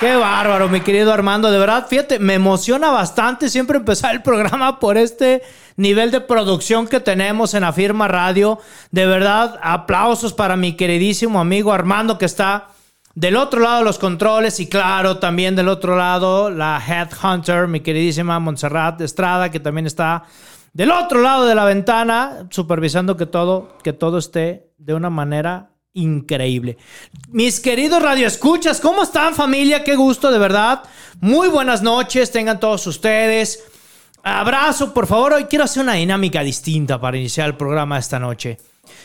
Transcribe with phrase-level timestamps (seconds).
[0.00, 1.50] Qué bárbaro, mi querido Armando.
[1.50, 5.42] De verdad, fíjate, me emociona bastante siempre empezar el programa por este
[5.76, 8.58] nivel de producción que tenemos en Afirma Radio.
[8.90, 12.68] De verdad, aplausos para mi queridísimo amigo Armando que está
[13.14, 17.80] del otro lado de los controles y claro, también del otro lado la Headhunter, mi
[17.80, 20.22] queridísima Montserrat Estrada, que también está
[20.72, 25.69] del otro lado de la ventana, supervisando que todo, que todo esté de una manera
[25.92, 26.76] increíble.
[27.28, 29.84] Mis queridos radioescuchas, ¿cómo están familia?
[29.84, 30.82] Qué gusto, de verdad.
[31.20, 33.64] Muy buenas noches, tengan todos ustedes.
[34.22, 35.32] Abrazo, por favor.
[35.32, 38.58] Hoy quiero hacer una dinámica distinta para iniciar el programa esta noche.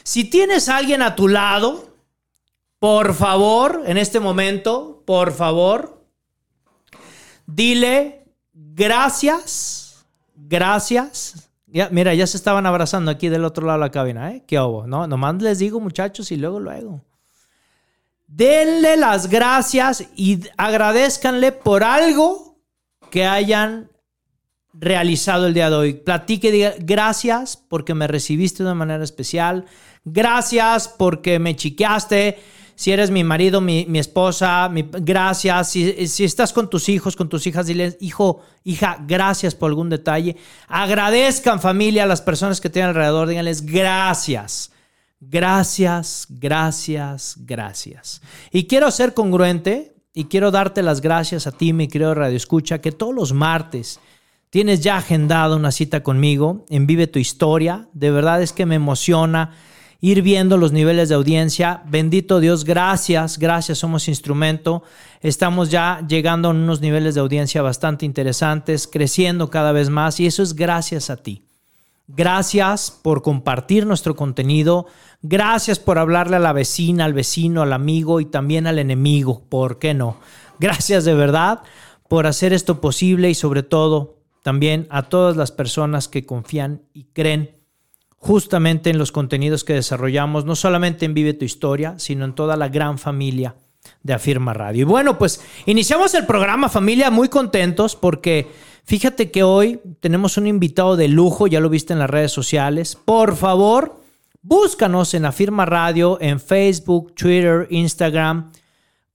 [0.03, 1.95] Si tienes a alguien a tu lado,
[2.79, 6.05] por favor, en este momento, por favor,
[7.45, 11.49] dile gracias, gracias,
[11.91, 14.43] mira, ya se estaban abrazando aquí del otro lado de la cabina, ¿eh?
[14.47, 14.87] ¿Qué hubo?
[14.87, 17.01] No, nomás les digo, muchachos, y luego, luego.
[18.27, 22.57] Denle las gracias y agradezcanle por algo
[23.11, 23.89] que hayan
[24.73, 25.93] realizado el día de hoy.
[25.93, 29.65] Platique diga gracias porque me recibiste de una manera especial.
[30.03, 32.37] Gracias porque me chiqueaste
[32.75, 35.69] si eres mi marido, mi, esposa, gracias.
[35.69, 40.35] Si, estás con tus hijos, con tus hijas, diles, hijo, hija, gracias por algún detalle.
[40.67, 44.71] Agradezcan familia a las personas que tienen alrededor, díganles gracias.
[45.21, 48.21] Gracias, gracias, gracias.
[48.51, 52.79] Y quiero ser congruente y quiero darte las gracias a ti, mi querido Radio Escucha,
[52.79, 54.01] que todos los martes
[54.49, 57.87] tienes ya agendado una cita conmigo en Vive tu Historia.
[57.93, 59.55] De verdad es que me emociona
[60.05, 61.81] ir viendo los niveles de audiencia.
[61.87, 64.83] Bendito Dios, gracias, gracias, somos instrumento.
[65.21, 70.27] Estamos ya llegando a unos niveles de audiencia bastante interesantes, creciendo cada vez más y
[70.27, 71.41] eso es gracias a ti.
[72.07, 74.85] Gracias por compartir nuestro contenido.
[75.23, 79.41] Gracias por hablarle a la vecina, al vecino, al amigo y también al enemigo.
[79.49, 80.17] ¿Por qué no?
[80.59, 81.63] Gracias de verdad
[82.07, 87.05] por hacer esto posible y sobre todo también a todas las personas que confían y
[87.05, 87.54] creen
[88.25, 92.57] justamente en los contenidos que desarrollamos, no solamente en Vive tu Historia, sino en toda
[92.57, 93.53] la gran familia
[94.01, 94.81] de Afirma Radio.
[94.81, 98.47] Y bueno, pues iniciamos el programa familia muy contentos porque
[98.83, 102.97] fíjate que hoy tenemos un invitado de lujo, ya lo viste en las redes sociales.
[103.05, 104.01] Por favor,
[104.41, 108.49] búscanos en Afirma Radio, en Facebook, Twitter, Instagram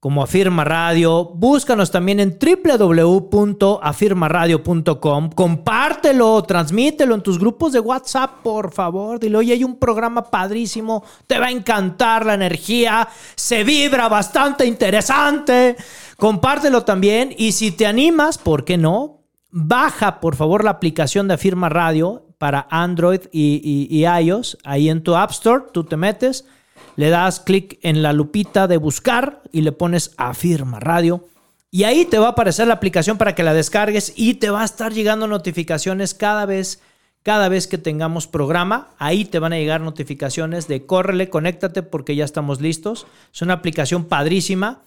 [0.00, 1.30] como Afirma Radio.
[1.34, 5.30] Búscanos también en www.afirmaradio.com.
[5.30, 9.20] Compártelo, transmítelo en tus grupos de WhatsApp, por favor.
[9.20, 13.06] Dile, oye, hay un programa padrísimo, te va a encantar la energía,
[13.36, 15.76] se vibra bastante interesante.
[16.16, 19.18] Compártelo también y si te animas, ¿por qué no?
[19.50, 24.56] Baja, por favor, la aplicación de Afirma Radio para Android y, y iOS.
[24.64, 26.46] Ahí en tu App Store, tú te metes
[26.96, 31.26] le das clic en la lupita de buscar y le pones afirma radio.
[31.70, 34.62] Y ahí te va a aparecer la aplicación para que la descargues y te va
[34.62, 36.82] a estar llegando notificaciones cada vez,
[37.22, 38.88] cada vez que tengamos programa.
[38.98, 43.06] Ahí te van a llegar notificaciones de córrele, conéctate porque ya estamos listos.
[43.32, 44.82] Es una aplicación padrísima.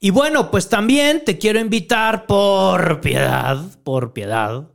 [0.00, 4.68] Y bueno, pues también te quiero invitar por piedad, por piedad,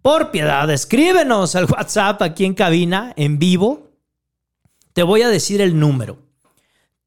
[0.00, 3.93] por piedad, escríbenos al WhatsApp aquí en cabina, en vivo,
[4.94, 6.18] te voy a decir el número.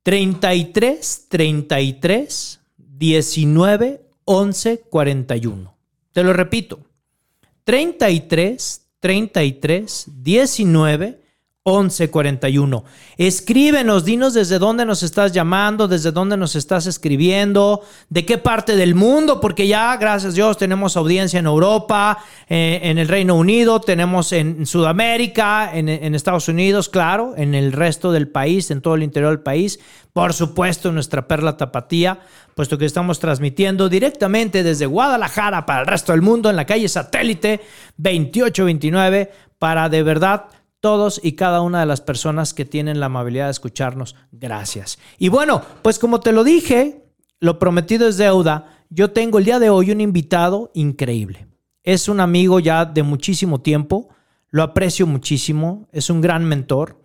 [0.04, 5.78] 33 33 19 11 41.
[6.12, 6.80] Te lo repito.
[7.64, 11.22] 33 33 19
[11.68, 12.86] 1141.
[13.18, 18.78] Escríbenos, dinos desde dónde nos estás llamando, desde dónde nos estás escribiendo, de qué parte
[18.78, 23.36] del mundo, porque ya, gracias a Dios, tenemos audiencia en Europa, eh, en el Reino
[23.36, 28.96] Unido, tenemos en Sudamérica, en, Estados Unidos, claro, en el resto del país, en todo
[28.96, 29.80] el interior del país,
[30.14, 32.20] por supuesto, nuestra perla tapatía,
[32.56, 36.88] puesto que estamos transmitiendo directamente desde Guadalajara para el resto del mundo en la calle
[36.88, 37.62] satélite
[37.98, 40.46] 2829 para de verdad
[40.80, 44.16] todos y cada una de las personas que tienen la amabilidad de escucharnos.
[44.32, 45.00] Gracias.
[45.18, 47.04] Y bueno, pues como te lo dije,
[47.40, 48.84] lo prometido es deuda.
[48.90, 51.48] Yo tengo el día de hoy un invitado increíble.
[51.84, 54.10] Es un amigo ya de muchísimo tiempo,
[54.50, 57.02] lo aprecio muchísimo, es un gran mentor.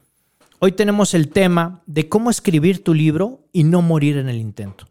[0.58, 4.88] Hoy tenemos el tema de cómo escribir tu libro y no morir en el intento.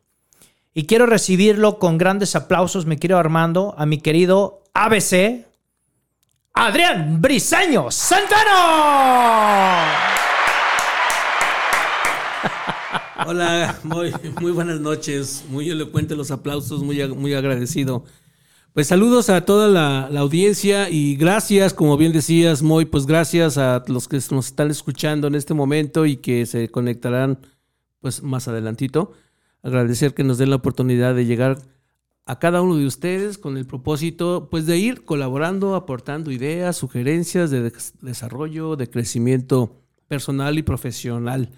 [0.73, 5.45] Y quiero recibirlo con grandes aplausos, mi querido Armando, a mi querido ABC,
[6.53, 8.51] Adrián Briseño Santano.
[13.25, 15.45] Hola, muy, buenas noches.
[15.50, 18.03] Muy elocuente los aplausos, muy, muy agradecido.
[18.74, 23.57] Pues saludos a toda la, la, audiencia y gracias, como bien decías, Moy, pues gracias
[23.57, 27.39] a los que nos están escuchando en este momento y que se conectarán
[28.01, 29.13] pues más adelantito
[29.63, 31.59] agradecer que nos den la oportunidad de llegar
[32.25, 37.50] a cada uno de ustedes con el propósito pues de ir colaborando, aportando ideas, sugerencias
[37.50, 37.71] de
[38.01, 41.50] desarrollo, de crecimiento personal y profesional.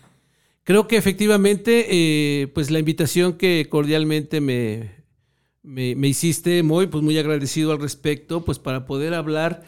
[0.63, 4.91] Creo que efectivamente eh, pues la invitación que cordialmente me,
[5.61, 9.63] me, me, hiciste, muy, pues muy agradecido al respecto, pues para poder hablar,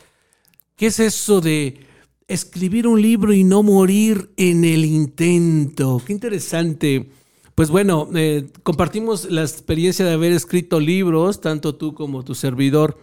[0.77, 1.79] ¿qué es eso de
[2.27, 6.01] escribir un libro y no morir en el intento?
[6.05, 7.09] Qué interesante.
[7.55, 12.97] Pues bueno, eh, compartimos la experiencia de haber escrito libros, tanto tú como tu servidor.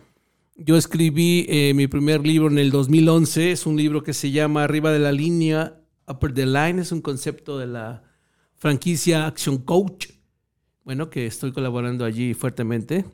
[0.56, 4.64] Yo escribí eh, mi primer libro en el 2011, es un libro que se llama
[4.64, 8.02] Arriba de la línea, Upper the Line, es un concepto de la
[8.56, 10.08] franquicia Action Coach,
[10.84, 13.06] bueno, que estoy colaborando allí fuertemente.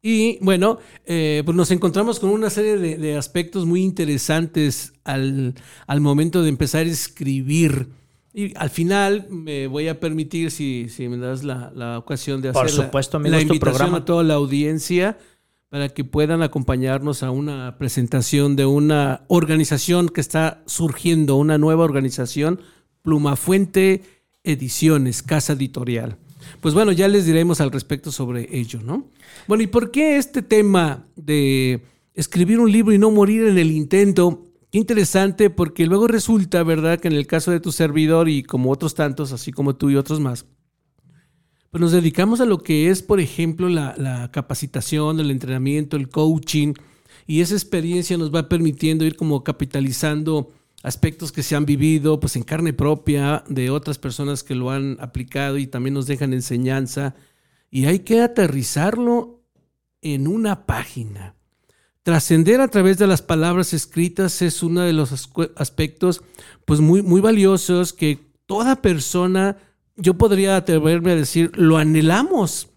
[0.00, 5.54] Y bueno, eh, pues nos encontramos con una serie de, aspectos muy interesantes al,
[5.98, 7.88] momento de empezar a escribir.
[8.36, 12.48] Y al final me voy a permitir, si, si me das la, la ocasión de
[12.48, 13.98] hacer Por supuesto, la invitación programa.
[13.98, 15.18] a toda la audiencia
[15.68, 21.84] para que puedan acompañarnos a una presentación de una organización que está surgiendo, una nueva
[21.84, 22.60] organización,
[23.02, 24.02] Plumafuente
[24.42, 26.16] Ediciones, Casa Editorial.
[26.60, 29.08] Pues bueno, ya les diremos al respecto sobre ello, ¿no?
[29.46, 31.82] Bueno, ¿y por qué este tema de
[32.14, 36.98] escribir un libro y no morir en el intento Qué interesante porque luego resulta, ¿verdad?,
[36.98, 39.94] que en el caso de tu servidor y como otros tantos, así como tú y
[39.94, 40.46] otros más,
[41.70, 46.08] pues nos dedicamos a lo que es, por ejemplo, la, la capacitación, el entrenamiento, el
[46.08, 46.74] coaching,
[47.24, 50.50] y esa experiencia nos va permitiendo ir como capitalizando
[50.82, 54.96] aspectos que se han vivido pues en carne propia de otras personas que lo han
[54.98, 57.14] aplicado y también nos dejan enseñanza
[57.70, 59.40] y hay que aterrizarlo
[60.02, 61.36] en una página.
[62.04, 66.22] Trascender a través de las palabras escritas es uno de los aspectos
[66.66, 69.56] pues muy, muy valiosos que toda persona,
[69.96, 72.68] yo podría atreverme a decir, lo anhelamos.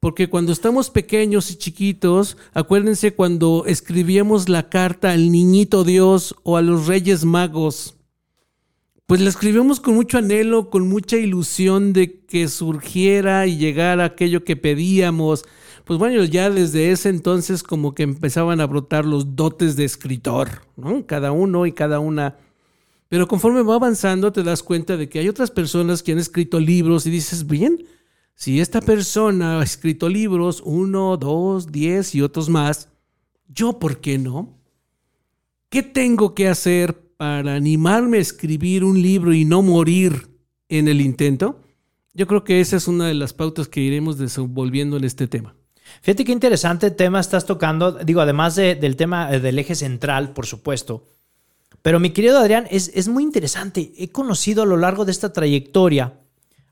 [0.00, 6.56] Porque cuando estamos pequeños y chiquitos, acuérdense cuando escribíamos la carta al niñito Dios o
[6.56, 7.94] a los reyes magos,
[9.06, 14.42] pues la escribíamos con mucho anhelo, con mucha ilusión de que surgiera y llegara aquello
[14.42, 15.44] que pedíamos,
[15.86, 20.62] pues bueno, ya desde ese entonces como que empezaban a brotar los dotes de escritor,
[20.74, 21.06] ¿no?
[21.06, 22.38] Cada uno y cada una.
[23.08, 26.58] Pero conforme va avanzando te das cuenta de que hay otras personas que han escrito
[26.58, 27.86] libros y dices, bien,
[28.34, 32.88] si esta persona ha escrito libros, uno, dos, diez y otros más,
[33.46, 34.58] yo, ¿por qué no?
[35.68, 40.36] ¿Qué tengo que hacer para animarme a escribir un libro y no morir
[40.68, 41.60] en el intento?
[42.12, 45.55] Yo creo que esa es una de las pautas que iremos desenvolviendo en este tema.
[46.02, 50.32] Fíjate qué interesante tema estás tocando, digo, además de, del tema eh, del eje central,
[50.32, 51.04] por supuesto.
[51.82, 53.92] Pero mi querido Adrián, es, es, muy interesante.
[53.96, 56.14] He conocido a lo largo de esta trayectoria,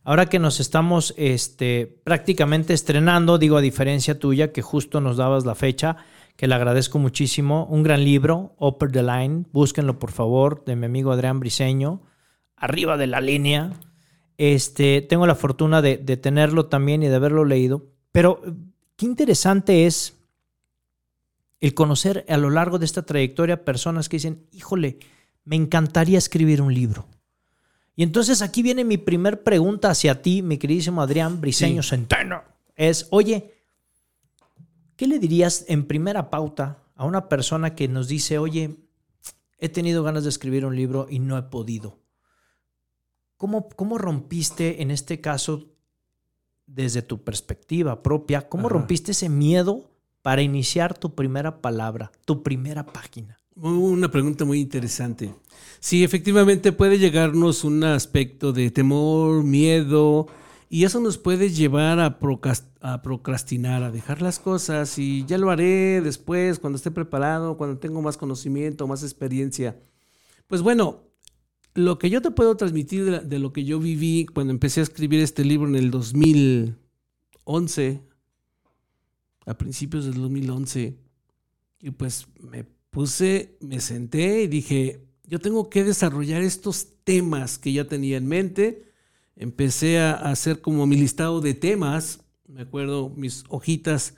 [0.03, 5.45] ahora que nos estamos este, prácticamente estrenando, digo, a diferencia tuya, que justo nos dabas
[5.45, 5.97] la fecha,
[6.37, 10.87] que le agradezco muchísimo, un gran libro, Upper the Line, búsquenlo por favor, de mi
[10.87, 12.03] amigo Adrián Briseño,
[12.57, 13.73] arriba de la línea.
[14.37, 18.43] Este, tengo la fortuna de, de tenerlo también y de haberlo leído, pero
[18.97, 20.15] qué interesante es
[21.61, 24.99] el conocer a lo largo de esta trayectoria personas que dicen, híjole,
[25.45, 27.09] me encantaría escribir un libro.
[27.97, 31.91] Y entonces aquí viene mi primer pregunta hacia ti, mi queridísimo Adrián Briseño sí.
[31.91, 32.43] Centeno.
[32.75, 33.55] Es, oye,
[34.97, 38.77] ¿qué le dirías en primera pauta a una persona que nos dice, oye,
[39.59, 42.01] he tenido ganas de escribir un libro y no he podido?
[43.37, 45.74] ¿Cómo, cómo rompiste en este caso
[46.67, 48.75] desde tu perspectiva propia, ¿cómo Ajá.
[48.75, 49.91] rompiste ese miedo
[50.23, 53.39] para iniciar tu primera palabra, tu primera página?
[53.57, 55.33] Una pregunta muy interesante.
[55.79, 60.27] Sí, efectivamente puede llegarnos un aspecto de temor, miedo,
[60.69, 62.19] y eso nos puede llevar a,
[62.81, 67.79] a, procrastinar, a dejar las cosas y ya lo haré después, cuando esté preparado, cuando
[67.79, 69.77] tengo más conocimiento, más experiencia.
[70.49, 71.03] Pues bueno,
[71.75, 75.21] lo que yo te puedo transmitir de, lo que yo viví cuando empecé a escribir
[75.21, 78.01] este libro en el 2011,
[79.47, 80.97] a principios del 2011,
[81.81, 87.73] y pues me puse, me senté y dije, yo tengo que desarrollar estos temas que
[87.73, 88.85] ya tenía en mente.
[89.37, 94.15] Empecé a hacer como mi listado de temas Me acuerdo mis hojitas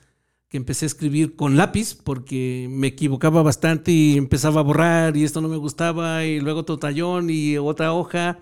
[0.48, 5.24] que empecé a escribir con lápiz porque me equivocaba bastante y empezaba a borrar y
[5.24, 8.38] esto no me gustaba y luego otro tallón y otra hoja.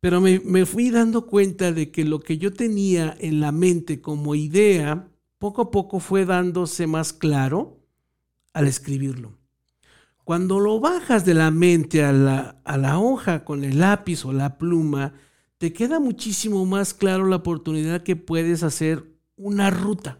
[0.00, 4.00] Pero me, me fui dando cuenta de que lo que yo tenía en la mente
[4.00, 7.78] como idea, poco a poco fue dándose más claro
[8.52, 9.32] al escribirlo.
[10.24, 14.32] Cuando lo bajas de la mente a la, a la hoja con el lápiz o
[14.32, 15.14] la pluma,
[15.58, 19.04] te queda muchísimo más claro la oportunidad que puedes hacer
[19.36, 20.18] una ruta,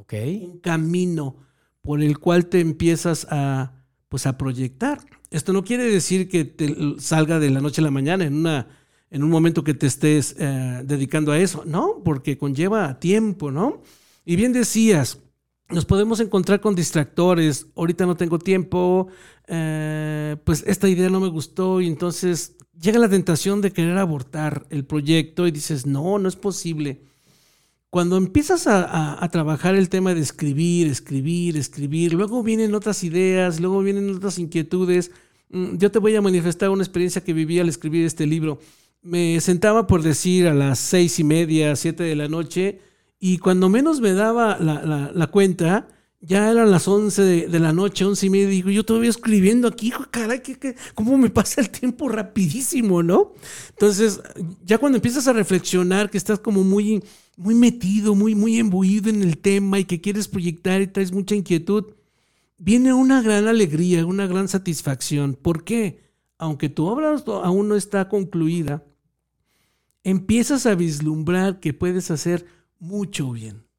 [0.00, 0.14] Ok.
[0.42, 1.36] un camino
[1.82, 3.72] por el cual te empiezas a,
[4.08, 4.98] pues, a proyectar.
[5.30, 8.68] Esto no quiere decir que te salga de la noche a la mañana en, una,
[9.10, 13.82] en un momento que te estés eh, dedicando a eso, no, porque conlleva tiempo, ¿no?
[14.24, 15.20] Y bien decías,
[15.68, 19.08] nos podemos encontrar con distractores, ahorita no tengo tiempo,
[19.46, 24.66] eh, pues esta idea no me gustó y entonces llega la tentación de querer abortar
[24.70, 27.02] el proyecto y dices, no, no es posible.
[27.90, 33.58] Cuando empiezas a, a- trabajar el tema de escribir, escribir, escribir, luego vienen otras ideas,
[33.60, 35.10] luego vienen otras inquietudes.
[35.50, 38.60] Mm, Yo te voy a manifestar una experiencia que viví al escribir este libro.
[39.02, 42.80] Me sentaba por decir a las seis y media, siete de la noche,
[43.18, 45.88] y cuando menos me daba la- la cuenta,
[46.22, 49.68] ya eran las 11 de, la noche, once y media, y digo, yo todavía escribiendo
[49.68, 53.32] aquí, hijo, caray, ¿qué, qué, cómo me pasa el tiempo rapidísimo, ¿no?
[53.70, 54.20] Entonces,
[54.64, 57.02] ya cuando empiezas a reflexionar, que estás como muy,
[57.38, 61.34] muy metido, muy, muy embuido en el tema y que quieres proyectar y traes mucha
[61.34, 61.86] inquietud,
[62.58, 65.34] viene una gran alegría, una gran satisfacción.
[65.34, 66.02] ¿Por qué?
[66.36, 68.84] Aunque tu obra aún no está concluida,
[70.04, 72.44] empiezas a vislumbrar que puedes hacer
[72.78, 73.69] mucho bien.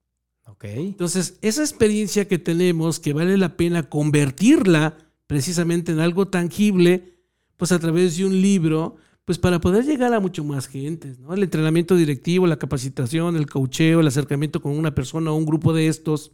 [0.63, 7.15] Entonces, esa experiencia que tenemos, que vale la pena convertirla precisamente en algo tangible,
[7.57, 11.33] pues a través de un libro, pues para poder llegar a mucho más gente, ¿no?
[11.33, 15.73] El entrenamiento directivo, la capacitación, el coacheo, el acercamiento con una persona o un grupo
[15.73, 16.31] de estos,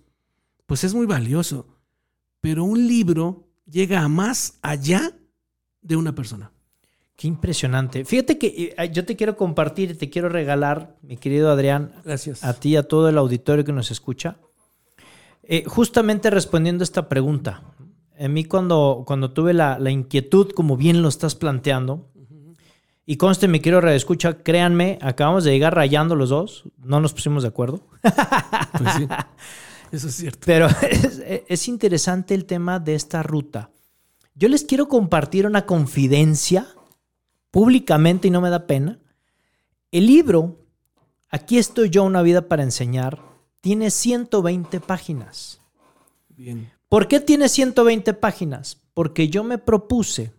[0.65, 1.67] pues es muy valioso.
[2.41, 5.17] Pero un libro llega a más allá
[5.81, 6.51] de una persona.
[7.17, 8.05] Qué impresionante.
[8.05, 12.43] Fíjate que eh, yo te quiero compartir y te quiero regalar, mi querido Adrián, Gracias.
[12.43, 14.37] a ti y a todo el auditorio que nos escucha,
[15.41, 17.63] eh, justamente respondiendo a esta pregunta.
[18.17, 22.07] En mí cuando, cuando tuve la, la inquietud, como bien lo estás planteando,
[23.03, 27.41] y conste, mi querido escucha, créanme, acabamos de llegar rayando los dos, no nos pusimos
[27.41, 29.07] de acuerdo, Pues sí.
[29.91, 30.39] Eso es cierto.
[30.45, 33.71] pero es, es interesante el tema de esta ruta.
[34.35, 36.67] Yo les quiero compartir una confidencia
[37.51, 38.99] públicamente y no me da pena.
[39.91, 40.67] El libro,
[41.29, 43.19] Aquí estoy yo, una vida para enseñar,
[43.59, 45.59] tiene 120 páginas.
[46.29, 46.71] Bien.
[46.87, 48.81] ¿Por qué tiene 120 páginas?
[48.93, 50.31] Porque yo me propuse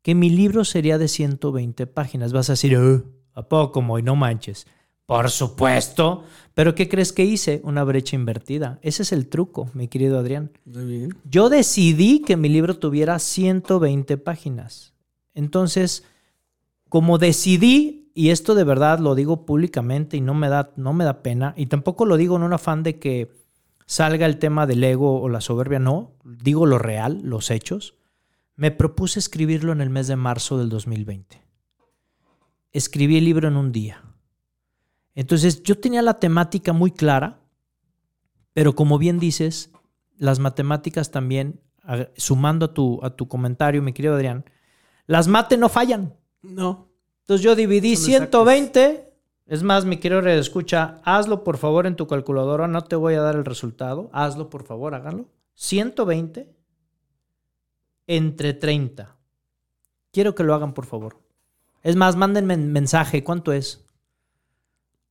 [0.00, 2.32] que mi libro sería de 120 páginas.
[2.32, 3.02] Vas a decir, "Eh,
[3.34, 3.82] ¿a poco?
[4.00, 4.66] No manches.
[5.04, 6.24] Por supuesto.
[6.54, 7.60] Pero ¿qué crees que hice?
[7.62, 8.78] Una brecha invertida.
[8.82, 10.50] Ese es el truco, mi querido Adrián.
[10.64, 11.18] Muy bien.
[11.24, 14.94] Yo decidí que mi libro tuviera 120 páginas.
[15.38, 16.02] Entonces,
[16.88, 21.04] como decidí, y esto de verdad lo digo públicamente y no me da, no me
[21.04, 23.30] da pena, y tampoco lo digo en un afán de que
[23.86, 27.94] salga el tema del ego o la soberbia, no, digo lo real, los hechos.
[28.56, 31.40] Me propuse escribirlo en el mes de marzo del 2020.
[32.72, 34.02] Escribí el libro en un día.
[35.14, 37.38] Entonces yo tenía la temática muy clara,
[38.54, 39.70] pero como bien dices,
[40.16, 41.60] las matemáticas también,
[42.16, 44.44] sumando a tu, a tu comentario, mi querido Adrián,
[45.08, 46.14] las mate no fallan.
[46.42, 46.86] No.
[47.22, 49.10] Entonces yo dividí Son 120.
[49.46, 53.22] Es más, mi querido escucha, hazlo por favor en tu calculadora, no te voy a
[53.22, 54.10] dar el resultado.
[54.12, 55.26] Hazlo por favor, háganlo.
[55.54, 56.54] 120
[58.06, 59.16] entre 30.
[60.12, 61.18] Quiero que lo hagan por favor.
[61.82, 63.86] Es más, mándenme un mensaje, ¿cuánto es?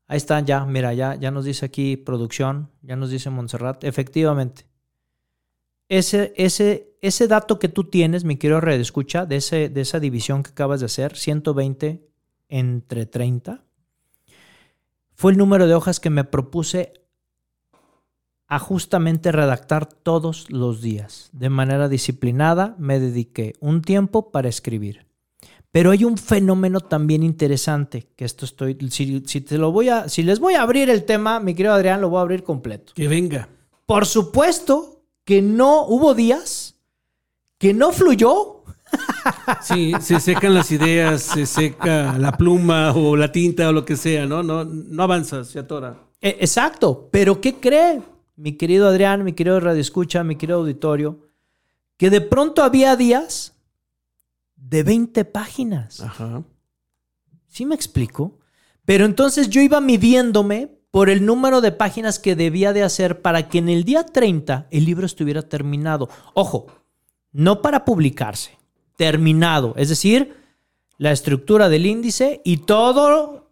[0.05, 3.83] Ahí está, ya, mira, ya, ya nos dice aquí producción, ya nos dice Montserrat.
[3.83, 4.66] Efectivamente.
[5.89, 9.99] Ese, ese, ese dato que tú tienes, mi querido Red escucha, de, ese, de esa
[9.99, 12.05] división que acabas de hacer, 120
[12.49, 13.63] entre 30,
[15.15, 16.93] fue el número de hojas que me propuse
[18.47, 21.29] a justamente redactar todos los días.
[21.33, 25.05] De manera disciplinada me dediqué un tiempo para escribir.
[25.71, 30.07] Pero hay un fenómeno también interesante, que esto estoy, si, si te lo voy a,
[30.07, 32.93] si les voy a abrir el tema, mi querido Adrián, lo voy a abrir completo.
[32.95, 33.49] Que venga.
[33.85, 34.96] Por supuesto
[35.27, 36.77] que no hubo días
[37.57, 38.63] que no fluyó.
[39.61, 43.97] Sí, se secan las ideas, se seca la pluma o la tinta o lo que
[43.97, 44.41] sea, ¿no?
[44.41, 45.97] No, no avanzas, se atora.
[46.21, 48.01] Eh, exacto, pero ¿qué cree,
[48.37, 51.27] mi querido Adrián, mi querido Radio Escucha, mi querido auditorio?
[51.97, 53.53] Que de pronto había días
[54.55, 55.99] de 20 páginas.
[55.99, 56.41] Ajá.
[57.49, 58.39] ¿Sí me explico?
[58.85, 63.49] Pero entonces yo iba midiéndome por el número de páginas que debía de hacer para
[63.49, 66.09] que en el día 30 el libro estuviera terminado.
[66.33, 66.67] Ojo,
[67.31, 68.57] no para publicarse,
[68.95, 69.73] terminado.
[69.77, 70.35] Es decir,
[70.97, 73.51] la estructura del índice y todo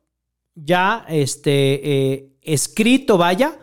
[0.55, 3.59] ya este, eh, escrito, vaya.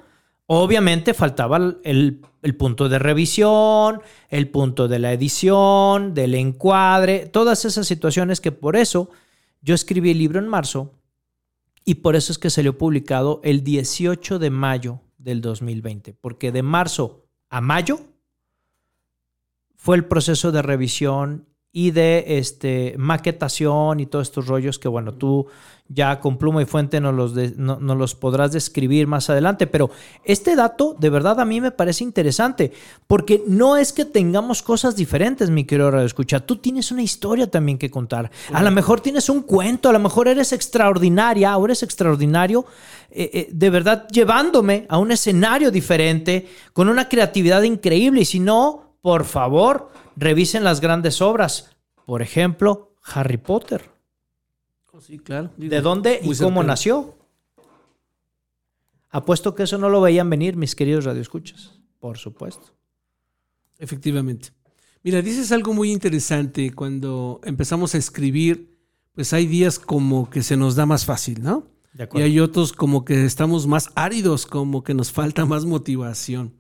[0.46, 7.64] Obviamente faltaba el, el punto de revisión, el punto de la edición, del encuadre, todas
[7.64, 9.08] esas situaciones que por eso
[9.62, 10.92] yo escribí el libro en marzo
[11.84, 16.62] y por eso es que salió publicado el 18 de mayo del 2020, porque de
[16.62, 18.00] marzo a mayo
[19.76, 25.14] fue el proceso de revisión y de este, maquetación y todos estos rollos que, bueno,
[25.14, 25.46] tú
[25.88, 29.66] ya con pluma y fuente nos los, no, los podrás describir más adelante.
[29.66, 29.90] Pero
[30.24, 32.72] este dato, de verdad, a mí me parece interesante,
[33.06, 36.40] porque no es que tengamos cosas diferentes, mi querido Radio Escucha.
[36.40, 38.30] Tú tienes una historia también que contar.
[38.52, 42.64] A lo mejor tienes un cuento, a lo mejor eres extraordinaria o eres extraordinario,
[43.10, 48.22] eh, eh, de verdad, llevándome a un escenario diferente, con una creatividad increíble.
[48.22, 51.76] Y si no, por favor Revisen las grandes obras.
[52.06, 53.90] Por ejemplo, Harry Potter.
[54.92, 55.50] Oh, sí, claro.
[55.56, 57.16] ¿De dónde y cómo nació?
[59.10, 61.78] Apuesto que eso no lo veían venir, mis queridos radioescuchas.
[62.00, 62.74] Por supuesto.
[63.78, 64.50] Efectivamente.
[65.02, 66.72] Mira, dices algo muy interesante.
[66.72, 68.78] Cuando empezamos a escribir,
[69.12, 71.66] pues hay días como que se nos da más fácil, ¿no?
[72.14, 76.54] y hay otros como que estamos más áridos, como que nos falta más motivación.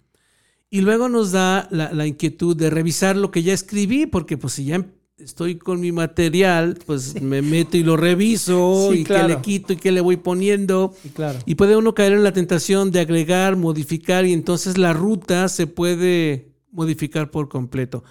[0.72, 4.64] Y luego nos da la, inquietud de revisar lo que ya escribí, porque pues si
[4.64, 4.86] ya
[5.18, 9.76] estoy con mi material, pues me meto y lo reviso y qué le quito y
[9.76, 10.94] qué le voy poniendo.
[11.12, 11.40] claro.
[11.44, 15.66] Y puede uno caer en la tentación de agregar, modificar y entonces la ruta se
[15.66, 18.02] puede modificar por completo.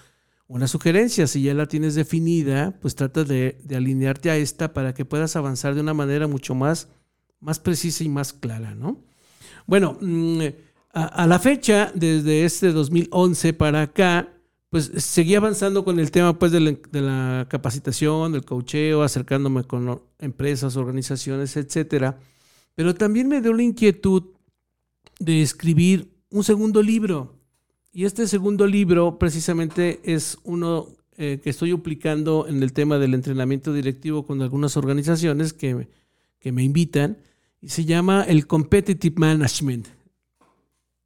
[0.46, 5.04] Una sugerencia, si ya la tienes definida, pues trata de, alinearte a esta para que
[5.04, 6.86] puedas avanzar de una manera mucho más,
[7.40, 9.02] más precisa y más clara, ¿no?
[9.66, 10.42] Bueno, mm,
[10.92, 14.28] a, la fecha, desde este 2011 para acá,
[14.68, 16.60] pues seguí avanzando con el tema pues, de,
[16.92, 22.18] la, capacitación, del coacheo, acercándome con empresas, organizaciones, etcétera.
[22.74, 24.24] Pero también me dio la inquietud
[25.18, 27.36] de escribir un segundo libro.
[27.90, 33.14] Y este segundo libro precisamente es uno eh, que estoy aplicando en el tema del
[33.14, 35.88] entrenamiento directivo con algunas organizaciones que,
[36.38, 37.18] que me invitan.
[37.60, 39.88] Y se llama el Competitive Management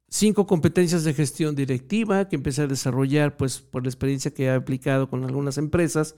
[0.09, 4.49] cinco competencias de gestión directiva que empecé a desarrollar pues por la experiencia que he
[4.49, 6.15] aplicado con algunas empresas.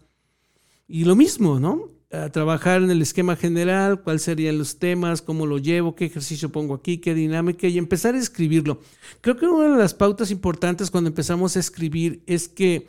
[0.87, 1.87] Y lo mismo, ¿no?
[2.11, 6.51] A trabajar en el esquema general, cuáles serían los temas, cómo lo llevo, qué ejercicio
[6.51, 8.81] pongo aquí, qué dinámica y empezar a escribirlo.
[9.21, 12.87] Creo que una de las pautas importantes cuando empezamos a escribir es que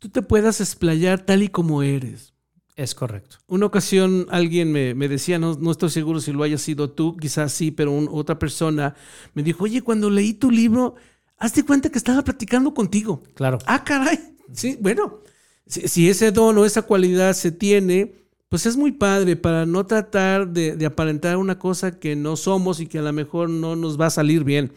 [0.00, 2.34] tú te puedas explayar tal y como eres.
[2.78, 3.38] Es correcto.
[3.48, 7.52] Una ocasión alguien me, decía, no, no, estoy seguro si lo haya sido tú, quizás
[7.52, 8.94] sí, pero otra persona
[9.34, 10.94] me dijo, oye, cuando leí tu libro,
[11.38, 13.24] hazte cuenta que estaba platicando contigo.
[13.34, 13.58] Claro.
[13.66, 14.20] Ah, caray.
[14.52, 15.22] Sí, bueno,
[15.66, 18.14] si, ese don o esa cualidad se tiene,
[18.48, 22.78] pues es muy padre para no tratar de, de aparentar una cosa que no somos
[22.78, 24.70] y que a lo mejor no nos va a salir bien.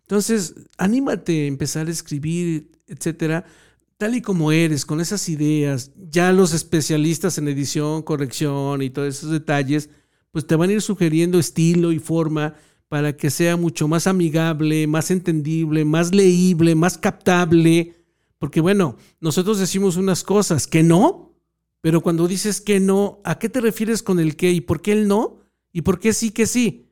[0.00, 3.44] Entonces, anímate a empezar a escribir, etcétera,
[4.02, 9.16] tal y como eres, con esas ideas, ya los especialistas en edición, corrección y todos
[9.16, 9.90] esos detalles,
[10.32, 12.56] pues te van a ir sugiriendo estilo y forma
[12.88, 17.94] para que sea mucho más amigable, más entendible, más leíble, más captable.
[18.40, 21.36] Porque bueno, nosotros decimos unas cosas que no,
[21.80, 24.90] pero cuando dices que no, ¿a qué te refieres con el qué y por qué
[24.90, 25.38] el no?
[25.72, 26.88] ¿Y por qué sí que sí?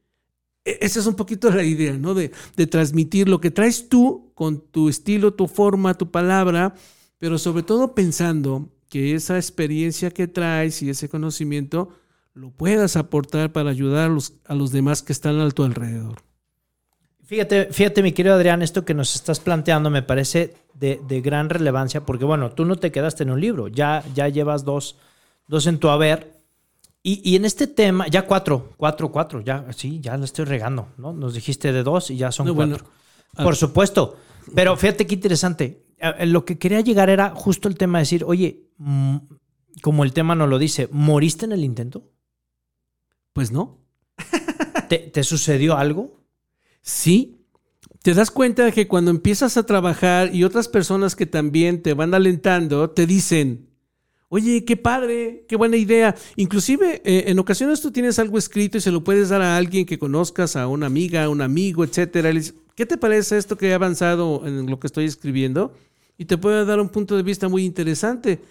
[0.64, 2.14] E-, esa es un poquito la idea, ¿no?
[2.14, 6.76] De, de transmitir lo que traes tú con tu estilo, tu forma, tu palabra,
[7.20, 11.90] pero sobre todo pensando que esa experiencia que traes y ese conocimiento
[12.35, 16.22] lo puedas aportar para ayudar a los, a los demás que están a tu alrededor.
[17.24, 22.04] Fíjate, fíjate, mi querido Adrián, esto que nos estás planteando me parece de, gran relevancia
[22.04, 24.96] porque, bueno, tú no te quedaste en un libro, ya, ya llevas dos,
[25.46, 26.40] dos en tu haber.
[27.02, 31.12] Y, en este tema, ya cuatro, cuatro, cuatro, ya, sí, ya lo estoy regando, ¿no?
[31.12, 32.85] Nos dijiste de dos y ya son cuatro.
[33.37, 34.16] Por supuesto.
[34.54, 35.79] Pero fíjate qué interesante
[36.24, 39.16] lo que quería llegar era justo el tema de decir, oye, mm,
[39.82, 42.10] como el tema no lo dice, ¿moriste en el intento?
[43.32, 43.78] Pues no.
[44.88, 46.20] ¿Te, sucedió algo?
[46.82, 47.46] Sí.
[48.02, 51.94] Te das cuenta de que cuando empiezas a trabajar y otras personas que también te
[51.94, 53.68] van alentando, te dicen,
[54.28, 56.14] oye, qué padre, qué buena idea.
[56.36, 59.86] Inclusive eh, en ocasiones tú tienes algo escrito y se lo puedes dar a alguien
[59.86, 62.30] que conozcas, a una amiga, a un amigo, etcétera.
[62.74, 65.74] ¿Qué te parece esto que he avanzado en lo que estoy escribiendo?
[66.20, 68.42] Y te puede dar un punto de vista muy interesante.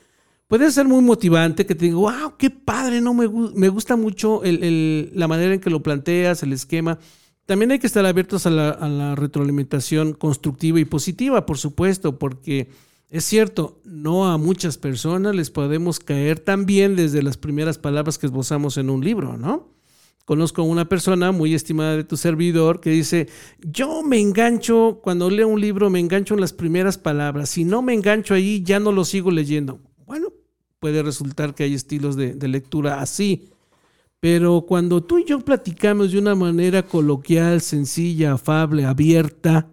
[0.47, 4.41] Puede ser muy motivante que te diga, wow, qué padre, no me, me gusta mucho
[4.43, 6.97] la manera en que lo planteas, el esquema,
[7.45, 12.69] también hay que estar abiertos a la, retroalimentación constructiva y positiva, por supuesto, porque
[13.12, 18.17] es cierto, no a muchas personas les podemos caer tan bien desde las primeras palabras
[18.17, 19.67] que esbozamos en un libro, ¿no?
[20.29, 23.27] Conozco a una persona muy estimada de tu servidor que dice,
[23.61, 27.81] yo me engancho, cuando leo un libro me engancho en las primeras palabras, si no
[27.81, 29.79] me engancho ahí ya no lo sigo leyendo.
[30.05, 30.31] Bueno,
[30.79, 33.49] puede resultar que hay estilos de, de lectura así,
[34.19, 39.71] pero cuando tú y yo platicamos de una manera coloquial, sencilla, afable, abierta,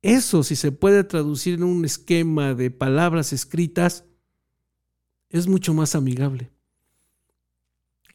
[0.00, 4.06] eso, si se puede traducir en un esquema de palabras escritas,
[5.28, 6.55] es mucho más amigable.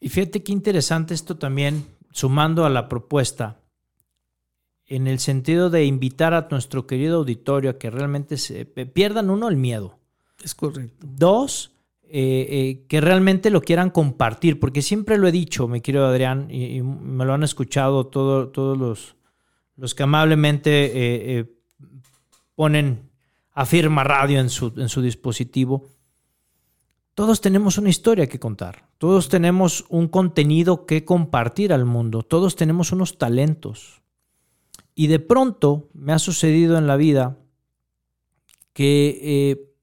[0.02, 3.62] Y fíjate qué interesante esto también, sumando a la propuesta,
[4.88, 9.48] en el sentido de invitar a nuestro querido auditorio a que realmente se pierdan uno
[9.48, 10.00] el miedo.
[10.44, 10.94] Es correcto.
[11.00, 11.72] Dos,
[12.04, 16.48] eh, eh, que realmente lo quieran compartir, porque siempre lo he dicho, mi querido Adrián,
[16.50, 19.16] y, y me lo han escuchado todo, todos los,
[19.78, 20.92] los que amablemente
[21.40, 21.46] eh,
[22.56, 23.12] ponen
[23.54, 25.88] afirma radio en su, en su dispositivo.
[27.13, 32.56] Todos tenemos una historia que contar, todos tenemos un contenido que compartir al mundo, todos
[32.56, 34.02] tenemos unos talentos.
[34.95, 37.38] Y de pronto me ha sucedido en la vida
[38.74, 39.74] que eh,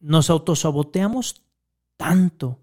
[0.00, 1.42] nos autosaboteamos
[1.96, 2.58] tanto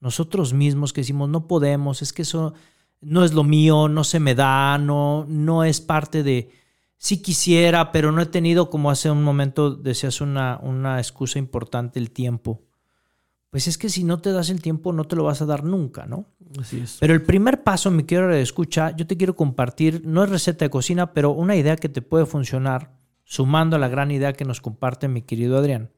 [0.00, 2.54] nosotros mismos que decimos no podemos, es que eso
[3.00, 6.50] no es lo mío, no se me da, no, no es parte de,
[6.96, 11.98] sí quisiera, pero no he tenido, como hace un momento decías, una, una excusa importante,
[11.98, 12.62] el tiempo.
[13.50, 15.64] Pues es que si no te das el tiempo, no te lo vas a dar
[15.64, 16.26] nunca, ¿no?
[16.60, 16.98] Así es.
[17.00, 20.70] Pero el primer paso, mi quiero escucha, yo te quiero compartir, no es receta de
[20.70, 24.60] cocina, pero una idea que te puede funcionar, sumando a la gran idea que nos
[24.60, 25.90] comparte mi querido Adrián,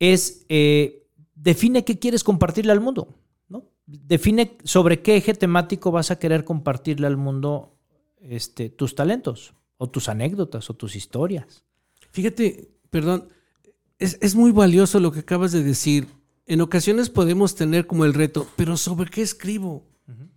[0.00, 3.14] es eh, define qué quieres compartirle al mundo,
[3.48, 3.64] ¿no?
[3.86, 7.76] Define sobre qué eje temático vas a querer compartirle al mundo
[8.20, 11.64] este, tus talentos o tus anécdotas o tus historias.
[12.10, 13.28] Fíjate, perdón,
[13.98, 16.08] es, es, muy valioso lo que acabas de decir.
[16.48, 19.84] En ocasiones podemos tener como el reto, pero ¿sobre qué escribo?
[20.06, 20.28] Uh -huh.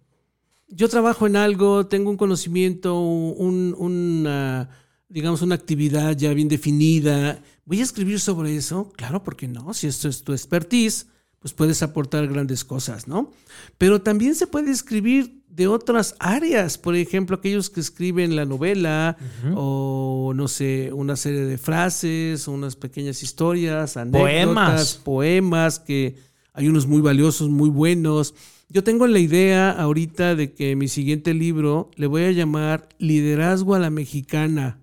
[0.67, 4.69] Yo trabajo en algo, tengo un conocimiento, un, una,
[5.08, 7.41] digamos, una actividad ya bien definida.
[7.63, 8.91] ¿Voy a escribir sobre eso?
[8.97, 9.74] Claro, porque no?
[9.74, 11.08] Si esto es tu expertise,
[11.41, 13.32] pues puedes aportar grandes cosas, ¿no?
[13.80, 19.17] Pero también se puede escribir de otras áreas, por ejemplo, aquellos que escriben la novela
[19.19, 19.54] uh -huh.
[19.58, 26.15] o, no sé, una serie de frases, unas pequeñas historias, anécdotas, poemas, poemas que
[26.54, 28.36] hay unos muy valiosos, muy buenos.
[28.69, 33.73] Yo tengo la idea ahorita de que mi siguiente libro le voy a llamar Liderazgo
[33.73, 34.77] a la Mexicana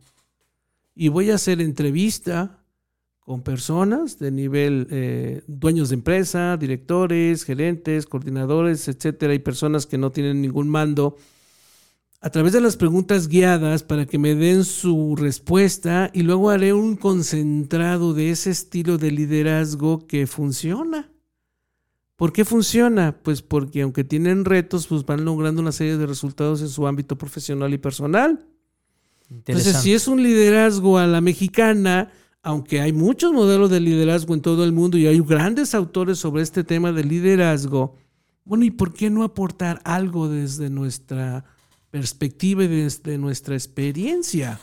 [0.95, 2.58] y voy a hacer entrevista
[3.29, 9.99] con personas de nivel eh, dueños de empresa, directores, gerentes, coordinadores, etcétera, y personas que
[9.99, 11.15] no tienen ningún mando,
[12.23, 16.73] a través de las preguntas guiadas para que me den su respuesta y luego haré
[16.73, 21.13] un concentrado de ese estilo de liderazgo que funciona.
[22.17, 23.15] ¿Por qué funciona?
[23.23, 27.19] Pues porque aunque tienen retos, pues van logrando una serie de resultados en su ámbito
[27.19, 28.47] profesional y personal.
[29.29, 32.11] Entonces, si es un liderazgo a la mexicana,
[32.49, 36.43] aunque hay muchos modelos de liderazgo en todo el mundo y hay grandes autores sobre
[36.43, 37.95] este tema de liderazgo,
[38.47, 41.45] bueno, ¿y por qué no aportar algo desde nuestra
[41.91, 44.59] perspectiva y desde nuestra experiencia?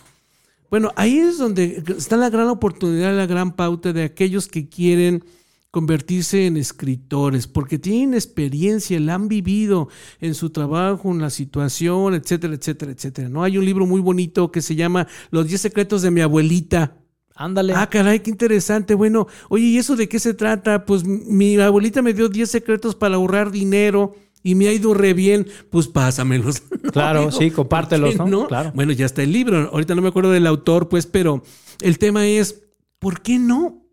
[0.71, 5.23] Bueno, ahí es donde está la gran oportunidad, la gran pauta de aquellos que quieren
[5.69, 12.15] convertirse en escritores, porque tienen experiencia, la han vivido en su trabajo, en la situación,
[12.15, 13.29] etcétera, etcétera, etcétera.
[13.29, 13.43] ¿no?
[13.43, 17.04] Hay un libro muy bonito que se llama Los 10 secretos de mi abuelita.
[17.35, 17.73] Ándale.
[17.75, 18.95] Ah, caray, qué interesante.
[18.95, 20.85] Bueno, oye, ¿y eso de qué se trata?
[20.85, 25.13] Pues mi abuelita me dio 10 secretos para ahorrar dinero y me ha ido re
[25.13, 25.45] bien.
[25.69, 26.63] Pues pásamelos.
[26.93, 28.25] Claro, sí, compártelos, ¿no?
[28.27, 28.47] ¿no?
[28.47, 28.71] Claro.
[28.73, 29.69] Bueno, ya está el libro.
[29.73, 31.43] Ahorita no me acuerdo del autor, pues, pero
[31.81, 32.63] el tema es,
[32.99, 33.83] ¿por qué no?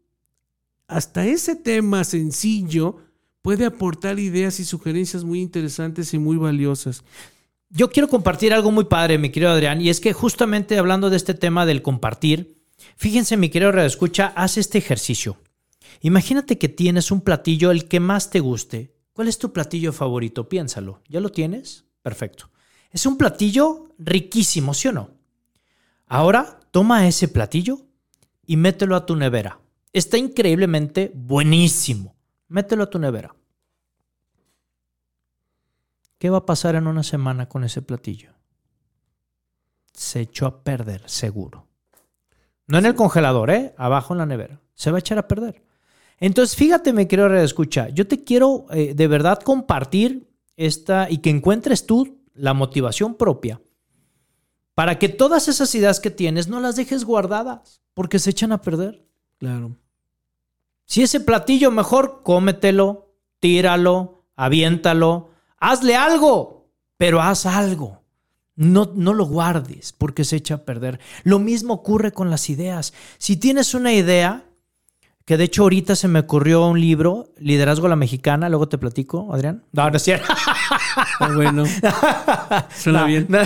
[0.86, 2.98] Hasta ese tema sencillo
[3.40, 7.02] puede aportar ideas y sugerencias muy interesantes y muy valiosas.
[7.70, 11.16] Yo quiero compartir algo muy padre, mi querido Adrián, y es que justamente hablando de
[11.16, 12.61] este tema del compartir,
[12.96, 15.38] Fíjense, mi querido escucha, haz este ejercicio.
[16.00, 18.94] Imagínate que tienes un platillo, el que más te guste.
[19.12, 20.48] ¿Cuál es tu platillo favorito?
[20.48, 21.02] Piénsalo.
[21.08, 21.84] ¿Ya lo tienes?
[22.02, 22.50] Perfecto.
[22.90, 25.10] Es un platillo riquísimo, ¿sí o no?
[26.06, 27.86] Ahora toma ese platillo
[28.46, 29.60] y mételo a tu nevera.
[29.92, 32.16] Está increíblemente buenísimo.
[32.48, 33.34] Mételo a tu nevera.
[36.18, 38.32] ¿Qué va a pasar en una semana con ese platillo?
[39.92, 41.66] Se echó a perder, seguro.
[42.72, 43.74] No en el congelador, ¿eh?
[43.76, 44.58] Abajo en la nevera.
[44.72, 45.62] Se va a echar a perder.
[46.18, 47.92] Entonces, fíjate, me quiero escuchar.
[47.92, 53.60] Yo te quiero eh, de verdad compartir esta y que encuentres tú la motivación propia,
[54.72, 58.62] para que todas esas ideas que tienes no las dejes guardadas, porque se echan a
[58.62, 59.04] perder.
[59.36, 59.76] Claro.
[60.86, 68.01] Si ese platillo mejor, cómetelo, tíralo, aviéntalo, hazle algo, pero haz algo.
[68.54, 71.00] No, no lo guardes porque se echa a perder.
[71.24, 72.92] Lo mismo ocurre con las ideas.
[73.18, 74.44] Si tienes una idea,
[75.24, 78.76] que de hecho ahorita se me ocurrió un libro, Liderazgo a la Mexicana, luego te
[78.76, 79.64] platico, Adrián.
[79.72, 80.26] No, no es cierto.
[81.20, 81.64] Ah, bueno.
[82.76, 83.26] Suena No, bien.
[83.28, 83.38] no.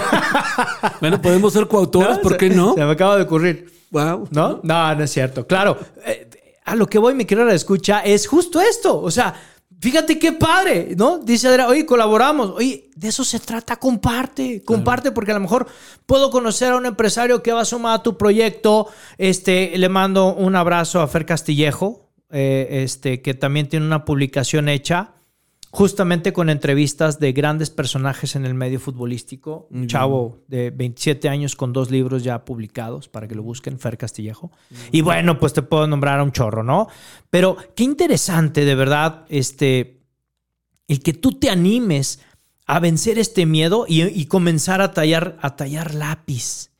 [1.01, 2.75] Bueno, podemos ser coautores, No, ¿por qué no?
[2.75, 3.73] Se me acaba de ocurrir.
[3.91, 4.29] Wow.
[4.33, 4.61] ¿No?
[4.63, 5.47] No, no es cierto.
[5.47, 6.29] Claro, eh,
[6.65, 9.01] a lo que voy, mi querida escucha, es justo esto.
[9.01, 9.35] O sea,
[9.81, 11.19] fíjate qué padre, ¿no?
[11.19, 12.51] Dice Adrián, oye, colaboramos.
[12.51, 15.67] Oye, de eso se trata, comparte, comparte, porque a lo mejor
[16.07, 18.89] puedo conocer a un empresario que va a sumar a tu proyecto.
[19.19, 24.69] Este, le mando un abrazo a Fer Castillejo, eh, este, que también tiene una publicación
[24.69, 25.16] hecha.
[25.77, 29.69] Justamente con entrevistas de grandes personajes en el medio futbolístico.
[29.71, 33.99] Un chavo de 27 años con dos libros ya publicados para que lo busquen, Fer
[33.99, 34.51] Castillejo.
[34.91, 36.89] Y bueno, pues te puedo nombrar a un chorro, ¿no?
[37.29, 40.01] Pero qué interesante, de verdad, este,
[40.89, 42.21] el que tú te animes
[42.65, 46.71] a vencer este miedo y, y comenzar a tallar, a tallar lápiz.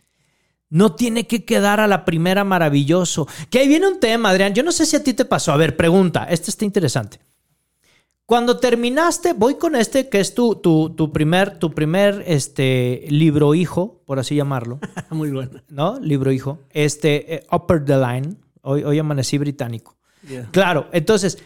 [0.71, 3.29] No tiene que quedar a la primera maravilloso.
[3.51, 4.55] Que ahí viene un tema, Adrián.
[4.55, 5.53] Yo no sé si a ti te pasó.
[5.53, 6.25] A ver, pregunta.
[6.31, 7.21] Este está interesante.
[8.27, 13.55] Cuando terminaste, voy con este que es tu, tu, tu primer, tu primer este, libro
[13.55, 15.63] hijo, por así llamarlo, Muy bueno.
[15.69, 16.01] ¿no?
[16.01, 16.59] Libro hijo.
[16.71, 18.37] Este, eh, Upper the Line.
[18.63, 19.97] Hoy, hoy amanecí británico.
[20.29, 20.49] Yeah.
[20.51, 21.39] Claro, entonces,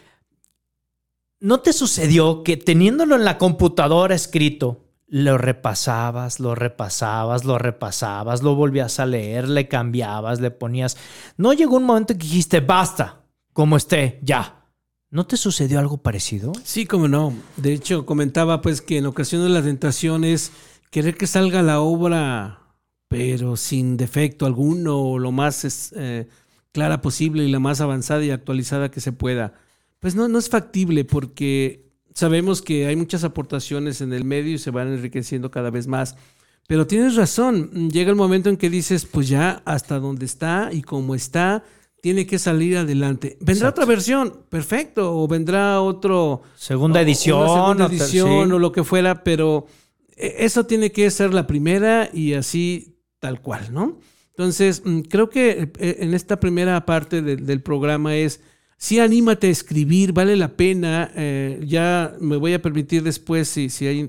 [1.38, 8.42] ¿no te sucedió que teniéndolo en la computadora escrito, lo repasabas, lo repasabas, lo repasabas,
[8.42, 10.96] lo volvías a leer, le cambiabas, le ponías...
[11.36, 13.20] No llegó un momento que dijiste, basta,
[13.52, 14.59] como esté, ya.
[15.10, 16.52] ¿No te sucedió algo parecido?
[16.62, 17.34] Sí, como no.
[17.56, 20.52] De hecho, comentaba pues que en ocasiones la tentación es
[20.90, 22.60] querer que salga la obra,
[23.08, 26.28] pero sin defecto alguno, o lo más eh,
[26.70, 29.54] clara posible y la más avanzada y actualizada que se pueda.
[29.98, 34.58] Pues no, no es factible porque sabemos que hay muchas aportaciones en el medio y
[34.58, 36.16] se van enriqueciendo cada vez más.
[36.68, 40.82] Pero tienes razón, llega el momento en que dices, pues ya hasta donde está y
[40.82, 41.64] como está,
[42.02, 43.36] tiene que salir adelante.
[43.40, 43.82] Vendrá Exacto.
[43.82, 47.80] otra versión, perfecto, o vendrá otro Segunda o- edición.
[47.80, 48.52] o edición sí.
[48.52, 49.66] o lo que fuera, pero
[50.16, 53.98] eh, eso tiene que ser la primera y así tal cual, ¿no?
[54.30, 58.40] Entonces, mm, creo que eh, en esta primera parte de- del programa es,
[58.78, 63.68] sí, anímate a escribir, vale la pena, eh, ya me voy a permitir después, si,
[63.68, 64.06] si hay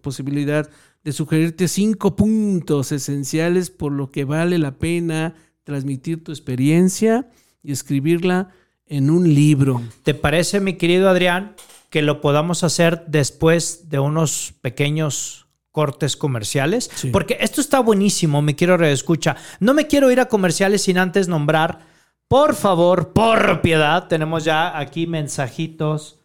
[0.00, 0.70] posibilidad,
[1.02, 7.28] de sugerirte cinco puntos esenciales por lo que vale la pena transmitir tu experiencia
[7.62, 8.50] y escribirla
[8.86, 9.82] en un libro.
[10.02, 11.54] ¿Te parece, mi querido Adrián,
[11.90, 16.90] que lo podamos hacer después de unos pequeños cortes comerciales?
[16.94, 17.10] Sí.
[17.10, 19.36] Porque esto está buenísimo, me quiero reescucha.
[19.60, 21.86] No me quiero ir a comerciales sin antes nombrar,
[22.28, 26.18] por favor, por piedad, tenemos ya aquí mensajitos,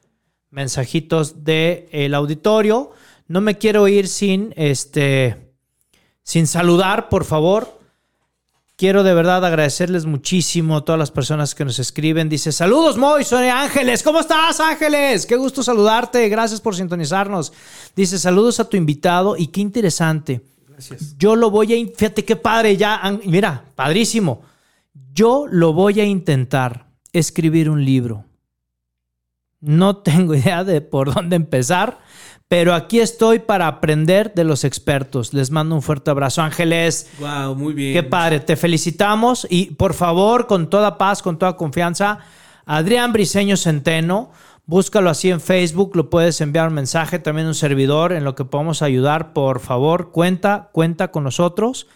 [0.50, 2.92] mensajitos del auditorio.
[3.28, 5.54] No me quiero ir sin este
[6.24, 7.77] sin saludar, por favor.
[8.78, 12.30] Quiero de verdad agradecerles muchísimo a todas las personas que nos escriben.
[12.30, 14.04] Dice, saludos Moy, soy Ángeles.
[14.04, 15.26] ¿Cómo estás Ángeles?
[15.26, 16.30] Qué gusto saludarte.
[16.30, 17.52] Gracias por sintonizarnos.
[17.96, 20.42] Dice, saludos a tu invitado y qué interesante.
[20.70, 21.18] Gracias.
[21.18, 21.98] Yo lo voy a...
[21.98, 23.02] Fíjate qué padre ya.
[23.26, 24.44] Mira, padrísimo.
[25.12, 28.26] Yo lo voy a intentar escribir un libro.
[29.60, 31.98] No tengo idea de por dónde empezar,
[32.48, 35.34] pero aquí estoy para aprender de los expertos.
[35.34, 36.42] Les mando un fuerte abrazo.
[36.42, 37.94] Ángeles, Wow, muy bien.
[37.94, 42.20] Qué padre, te felicitamos y por favor, con toda paz, con toda confianza,
[42.66, 44.32] Adrián Briseño Centeno,
[44.66, 48.46] búscalo así en Facebook, lo puedes enviar un mensaje, también un servidor en lo que
[48.46, 51.88] podamos ayudar, por favor, cuenta, cuenta con nosotros,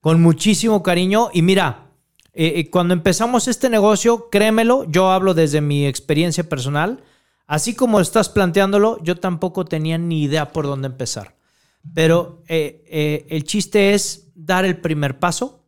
[0.00, 1.86] con muchísimo cariño y mira,
[2.34, 7.02] eh, eh, cuando empezamos este negocio, créemelo, yo hablo desde mi experiencia personal,
[7.52, 11.36] así como estás planteándolo, yo tampoco tenía ni idea por dónde empezar.
[11.92, 15.62] Pero eh, eh, el chiste es dar el primer paso,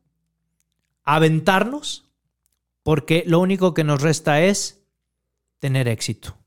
[1.02, 2.08] aventarnos,
[2.82, 4.82] porque lo único que nos resta es
[5.58, 6.38] tener éxito.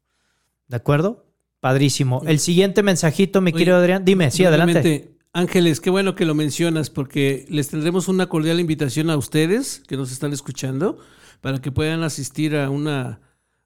[0.69, 1.28] ¿De acuerdo?
[1.60, 2.23] Padrísimo.
[2.26, 4.04] El siguiente mensajito, mi Oye, querido Adrián.
[4.04, 5.19] Dime, sí, adelante.
[5.34, 9.97] Ángeles, qué bueno que lo mencionas porque les tendremos una cordial invitación a ustedes que
[9.97, 10.97] nos están escuchando
[11.41, 13.19] para que puedan asistir a una,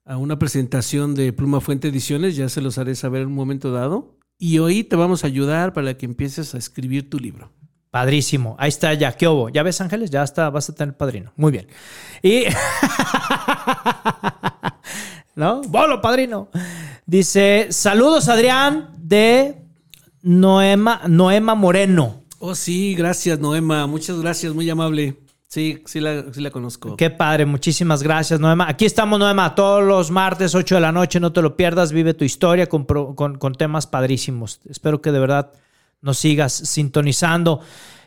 [0.06, 3.72] a una presentación de Pluma Fuente Ediciones, ya se los haré saber en un momento
[3.72, 4.18] dado.
[4.38, 7.52] Y hoy te vamos a ayudar para que empieces a escribir tu libro.
[7.92, 8.56] Padrísimo.
[8.58, 9.12] Ahí está ya.
[9.12, 9.50] ¿Qué hubo?
[9.50, 10.10] ¿Ya ves, Ángeles?
[10.10, 11.34] Ya está, vas a tener padrino.
[11.36, 11.68] Muy bien.
[12.24, 12.46] Y.
[15.36, 15.62] ¿No?
[15.62, 16.50] ¡Bolo, padrino!
[17.06, 19.66] Dice: Saludos, Adrián, de
[20.22, 22.24] Noema, Noema Moreno.
[22.40, 23.86] Oh, sí, gracias, Noema.
[23.88, 25.18] Muchas gracias, muy amable.
[25.54, 26.96] Sí, sí la, sí la conozco.
[26.96, 28.70] Qué padre, muchísimas gracias, Noema.
[28.70, 32.14] Aquí estamos, Noema, todos los martes, 8 de la noche, no te lo pierdas, vive
[32.14, 34.62] tu historia con, con- con temas padrísimos.
[34.70, 35.52] Espero que de verdad
[36.00, 37.60] nos sigas sintonizando.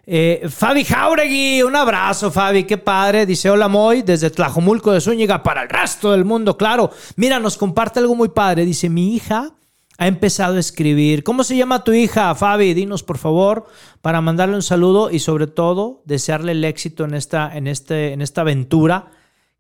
[0.07, 3.27] Eh, Fabi Jauregui, un abrazo, Fabi, qué padre.
[3.27, 6.91] Dice: Hola, Moy, desde Tlajomulco de Zúñiga para el resto del mundo, claro.
[7.17, 8.65] Mira, nos comparte algo muy padre.
[8.65, 9.53] Dice: Mi hija
[9.99, 11.23] ha empezado a escribir.
[11.25, 12.75] ¿Cómo se llama tu hija, Fabi?
[12.75, 13.67] Dinos, por favor,
[14.03, 18.21] para mandarle un saludo y sobre todo desearle el éxito en esta, en este, en
[18.23, 19.11] esta aventura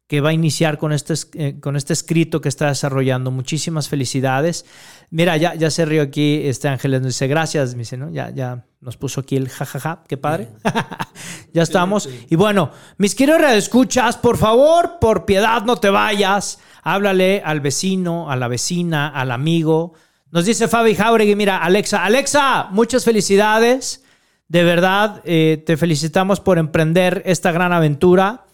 [0.06, 3.30] que va a iniciar con este, es- eh, con este escrito que está desarrollando.
[3.30, 4.66] Muchísimas felicidades.
[5.10, 8.10] Mira, ya, ya se rió aquí este Ángeles, nos dice gracias, me dice, ¿no?
[8.10, 10.48] Ya, ya nos puso aquí el jajaja, qué padre.
[11.54, 12.08] ya estamos.
[12.28, 16.58] Y bueno, mis queridos escuchas, por favor, por piedad, no te vayas.
[16.82, 19.94] Háblale al vecino, a la vecina, al amigo.
[20.34, 24.02] Nos dice Fabi Jauregui, mira, Alexa, Alexa, muchas felicidades.
[24.48, 28.44] De verdad, eh, te felicitamos por emprender esta gran aventura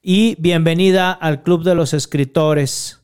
[0.00, 3.00] y bienvenida al Club de los Escritores.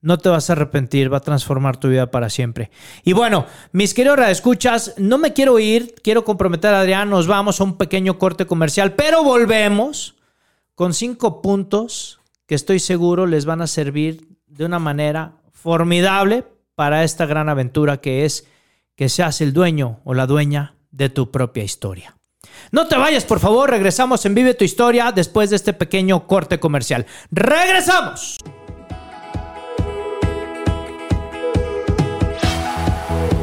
[0.00, 2.70] No te vas a arrepentir, va a transformar tu vida para siempre.
[3.02, 7.60] Y bueno, mis queridos escuchas, no me quiero ir, quiero comprometer a Adrián, nos vamos
[7.60, 10.14] a un pequeño corte comercial, pero volvemos
[10.76, 16.44] con cinco puntos que estoy seguro les van a servir de una manera formidable
[16.82, 18.44] para esta gran aventura que es
[18.96, 22.16] que seas el dueño o la dueña de tu propia historia.
[22.72, 26.58] No te vayas, por favor, regresamos en Vive tu historia después de este pequeño corte
[26.58, 27.06] comercial.
[27.30, 28.38] ¡Regresamos!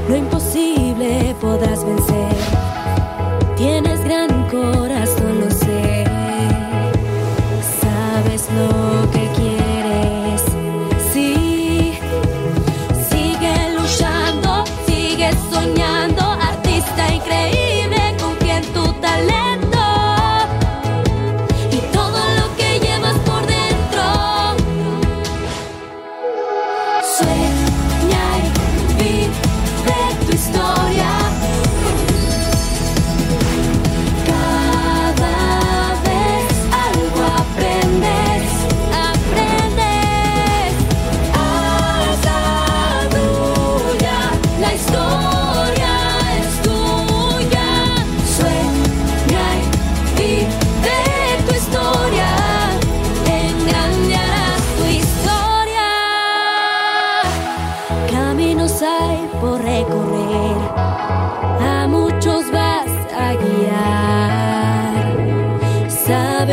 [0.09, 2.38] Lo imposible podrás vencer.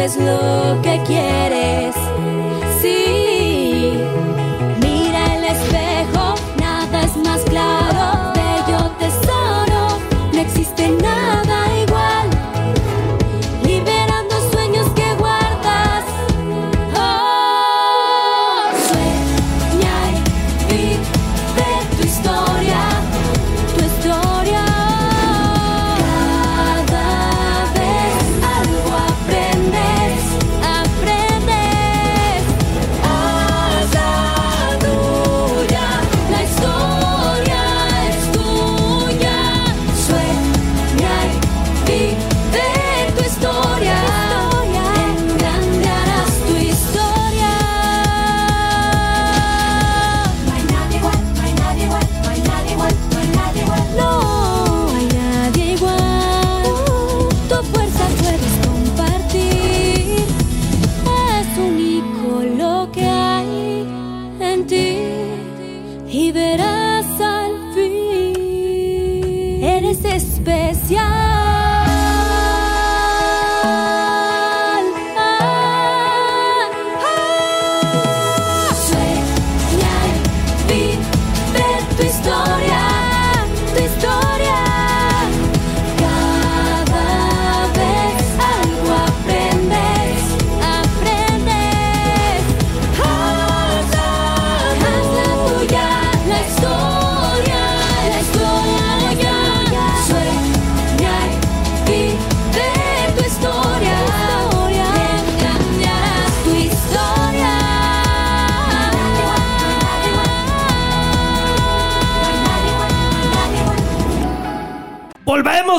[0.07, 1.46] Sabes lo que quieres,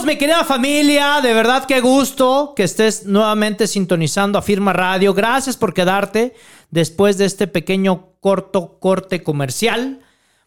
[0.08, 1.20] mi querida familia.
[1.22, 5.14] De verdad, qué gusto que estés nuevamente sintonizando a Firma Radio.
[5.14, 6.34] Gracias por quedarte
[6.72, 9.99] después de este pequeño corto corte comercial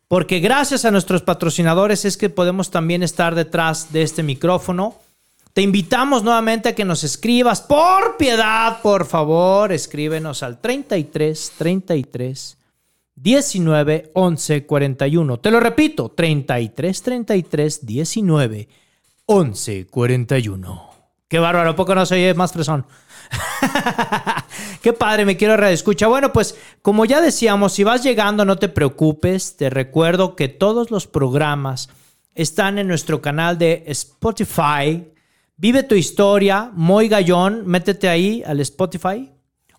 [0.08, 4.94] porque gracias a nuestros patrocinadores es que podemos también estar detrás de este micrófono.
[5.52, 12.56] Te invitamos nuevamente a que nos escribas por piedad, por favor, escríbenos al 33 33
[13.14, 15.38] 19 11 41.
[15.38, 18.79] Te lo repito, 33 33 19
[19.32, 20.90] 11 41.
[21.28, 22.84] Qué bárbaro, ¿a poco no se oye más fresón?
[24.82, 26.08] Qué padre, me quiero escucha.
[26.08, 29.56] Bueno, pues como ya decíamos, si vas llegando, no te preocupes.
[29.56, 31.90] Te recuerdo que todos los programas
[32.34, 35.06] están en nuestro canal de Spotify.
[35.56, 39.30] Vive tu historia, Moy Gallón, métete ahí al Spotify.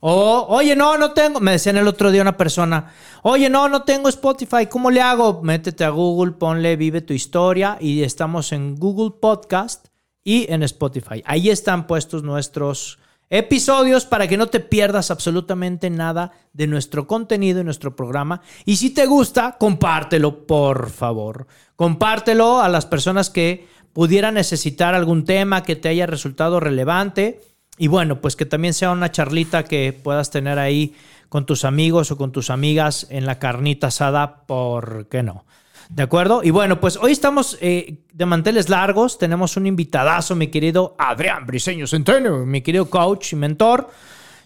[0.02, 1.40] O, oye, no, no tengo.
[1.40, 2.92] Me decían el otro día una persona,
[3.22, 5.42] oye, no, no tengo Spotify, ¿cómo le hago?
[5.44, 9.88] Métete a Google, ponle Vive tu historia y estamos en Google Podcast
[10.24, 11.22] y en Spotify.
[11.26, 12.98] Ahí están puestos nuestros
[13.30, 18.42] episodios para que no te pierdas absolutamente nada de nuestro contenido y nuestro programa.
[18.66, 21.46] Y si te gusta, compártelo, por favor.
[21.76, 27.40] Compártelo a las personas que pudieran necesitar algún tema que te haya resultado relevante.
[27.82, 30.94] Y bueno, pues que también sea una charlita que puedas tener ahí
[31.30, 35.46] con tus amigos o con tus amigas en la carnita asada, ¿por qué no?
[35.90, 36.44] ¿De acuerdo?
[36.44, 39.18] Y bueno, pues hoy estamos eh, de manteles largos.
[39.18, 43.90] Tenemos un invitadazo, mi querido Adrián Briseño Centeno, mi querido coach y mentor.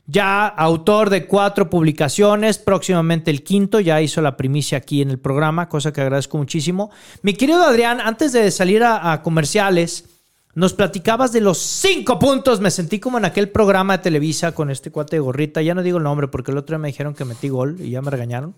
[0.08, 5.20] Ya autor de cuatro publicaciones, próximamente el quinto, ya hizo la primicia aquí en el
[5.20, 6.90] programa, cosa que agradezco muchísimo.
[7.22, 10.15] Mi querido Adrián, antes de salir a, a comerciales,
[10.56, 12.62] nos platicabas de los cinco puntos.
[12.62, 15.62] Me sentí como en aquel programa de Televisa con este cuate de gorrita.
[15.62, 17.92] Ya no digo el nombre porque el otro día me dijeron que metí gol y
[17.92, 18.56] ya me regañaron.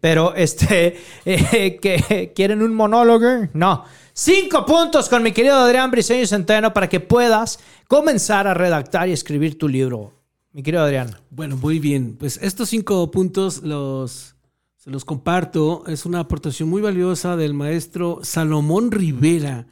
[0.00, 3.48] Pero este, eh, que quieren un monólogo.
[3.52, 3.84] No.
[4.12, 9.12] Cinco puntos con mi querido Adrián Briseño Centeno para que puedas comenzar a redactar y
[9.12, 10.12] escribir tu libro.
[10.52, 11.14] Mi querido Adrián.
[11.30, 12.16] Bueno, muy bien.
[12.18, 14.34] Pues estos cinco puntos los,
[14.76, 15.84] se los comparto.
[15.86, 19.68] Es una aportación muy valiosa del maestro Salomón Rivera.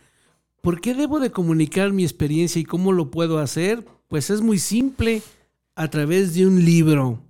[0.60, 3.84] ¿Por qué debo de comunicar mi experiencia y cómo lo puedo hacer?
[4.08, 5.22] Pues es muy simple,
[5.78, 7.20] a través de un libro.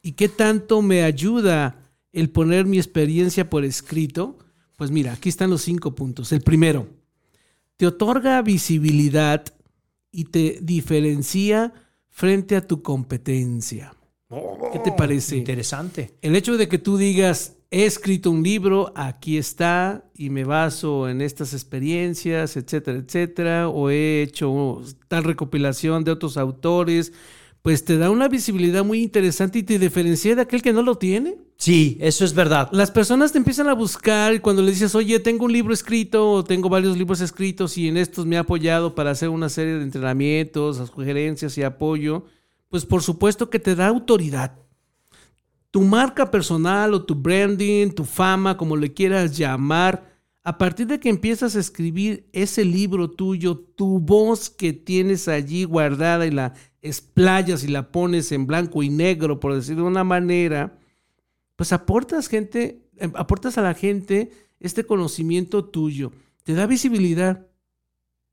[0.00, 4.38] ¿Y qué tanto me ayuda el poner mi experiencia por escrito?
[4.76, 6.30] Pues mira, aquí están los cinco puntos.
[6.30, 6.86] El primero,
[7.76, 9.44] te otorga visibilidad
[10.12, 11.72] y te diferencia
[12.08, 13.92] frente a tu competencia.
[14.72, 15.36] ¿Qué te parece?
[15.36, 16.14] Interesante.
[16.22, 21.08] El hecho de que tú digas, he escrito un libro, aquí está, y me baso
[21.08, 27.12] en estas experiencias, etcétera, etcétera, o he hecho tal recopilación de otros autores,
[27.62, 30.96] pues te da una visibilidad muy interesante y te diferencia de aquel que no lo
[30.96, 31.36] tiene.
[31.58, 32.70] Sí, eso es verdad.
[32.72, 36.28] Las personas te empiezan a buscar y cuando le dices, oye, tengo un libro escrito
[36.30, 39.74] o tengo varios libros escritos y en estos me ha apoyado para hacer una serie
[39.74, 42.24] de entrenamientos, sugerencias y apoyo,
[42.68, 44.56] pues por supuesto que te da autoridad.
[45.70, 50.10] Tu marca personal o tu branding, tu fama, como le quieras llamar,
[50.42, 55.64] a partir de que empiezas a escribir ese libro tuyo, tu voz que tienes allí
[55.64, 60.04] guardada y la explayas y la pones en blanco y negro, por decirlo de una
[60.04, 60.78] manera,
[61.56, 66.12] pues aportas gente, em, aportas a la gente este conocimiento tuyo,
[66.42, 67.46] te da visibilidad,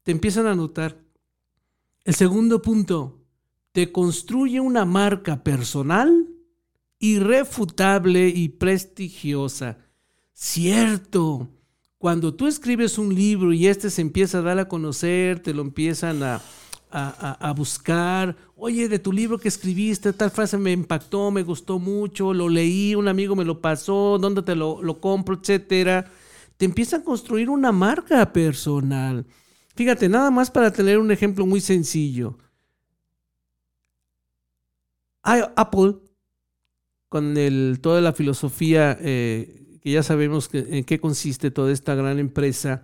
[0.03, 0.97] te empiezan a notar.
[2.05, 3.21] El segundo punto,
[3.73, 6.25] te construye una marca personal
[6.99, 9.77] irrefutable y prestigiosa.
[10.33, 11.49] Cierto,
[11.97, 15.61] cuando tú escribes un libro y este se empieza a dar a conocer, te lo
[15.61, 16.41] empiezan a,
[16.91, 21.79] a, a, buscar, oye, de tu libro que escribiste, tal frase me impactó, me gustó
[21.79, 26.09] mucho, lo leí, un amigo me lo pasó, dónde te lo, lo compro, etcétera.
[26.57, 29.25] Te empiezan a construir una marca personal.
[29.75, 32.37] Fíjate, nada más para tener un ejemplo muy sencillo.
[35.21, 35.95] Apple,
[37.09, 41.95] con el, toda la filosofía eh, que ya sabemos que, en qué consiste toda esta
[41.95, 42.83] gran empresa,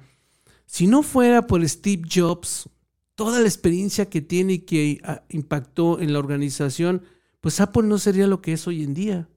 [0.66, 2.70] si no fuera por Steve Jobs,
[3.16, 7.04] toda la experiencia que tiene y que ah, impactó en la organización,
[7.42, 9.30] pues Apple no sería lo que es hoy en día.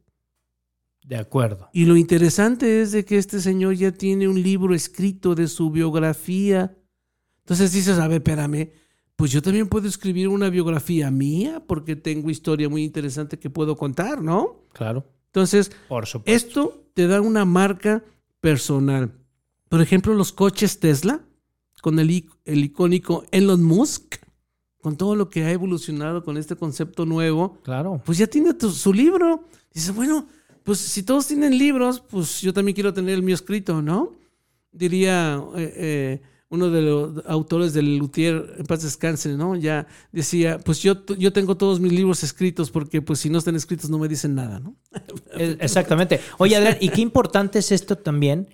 [1.05, 1.69] De acuerdo.
[1.73, 5.71] Y lo interesante es de que este señor ya tiene un libro escrito de su
[5.71, 6.77] biografía.
[7.41, 8.71] Entonces dices, a ver, espérame,
[9.17, 13.77] pues yo también puedo escribir una biografía mía porque tengo historia muy interesante que puedo
[13.77, 14.63] contar, ¿no?
[14.73, 15.05] Claro.
[15.27, 16.49] Entonces, Por supuesto.
[16.49, 18.05] esto te da una marca
[18.41, 19.13] personal.
[19.69, 21.21] Por ejemplo, los coches Tesla,
[21.83, 24.17] con el, ic- el icónico Elon Musk,
[24.81, 28.01] con todo lo que ha evolucionado con este concepto nuevo, Claro.
[28.05, 29.45] pues ya tiene tu- su libro.
[29.75, 30.27] Dice, bueno,
[30.63, 34.13] pues si todos tienen libros, pues yo también quiero tener el mío escrito, ¿no?
[34.73, 39.57] Diría eh, eh, uno de los autores del Luthier, en paz descanse, ¿no?
[39.57, 43.57] Ya decía, pues yo, yo tengo todos mis libros escritos porque pues si no están
[43.57, 44.77] escritos no me dicen nada, ¿no?
[45.37, 46.21] Exactamente.
[46.39, 48.49] Oye, Adrián, y qué importante es esto también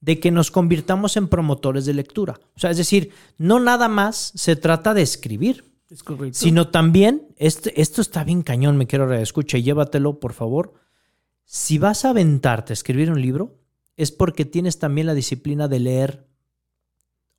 [0.00, 2.38] de que nos convirtamos en promotores de lectura.
[2.54, 6.38] O sea, es decir, no nada más se trata de escribir, Es correcto.
[6.38, 10.74] sino también, este, esto está bien cañón, me quiero reescucha y llévatelo, por favor.
[11.44, 13.56] Si vas a aventarte a escribir un libro,
[13.96, 16.27] es porque tienes también la disciplina de leer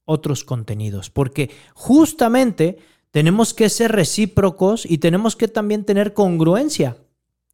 [0.10, 2.80] otros contenidos, porque justamente
[3.12, 6.98] tenemos que ser recíprocos y tenemos que también tener congruencia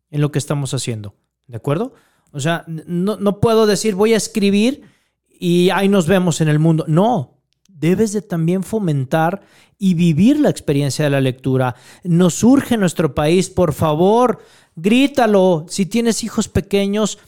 [0.10, 1.16] en lo que estamos haciendo,
[1.48, 1.94] ¿de acuerdo?
[2.32, 4.84] O sea, no, no puedo decir voy a escribir
[5.28, 6.86] y ahí nos vemos en el mundo.
[6.88, 9.42] No, debes de también fomentar
[9.78, 11.76] y vivir la experiencia de la lectura.
[12.04, 14.40] Nos surge en nuestro país, por favor,
[14.76, 15.66] grítalo.
[15.68, 17.20] Si tienes hijos pequeños,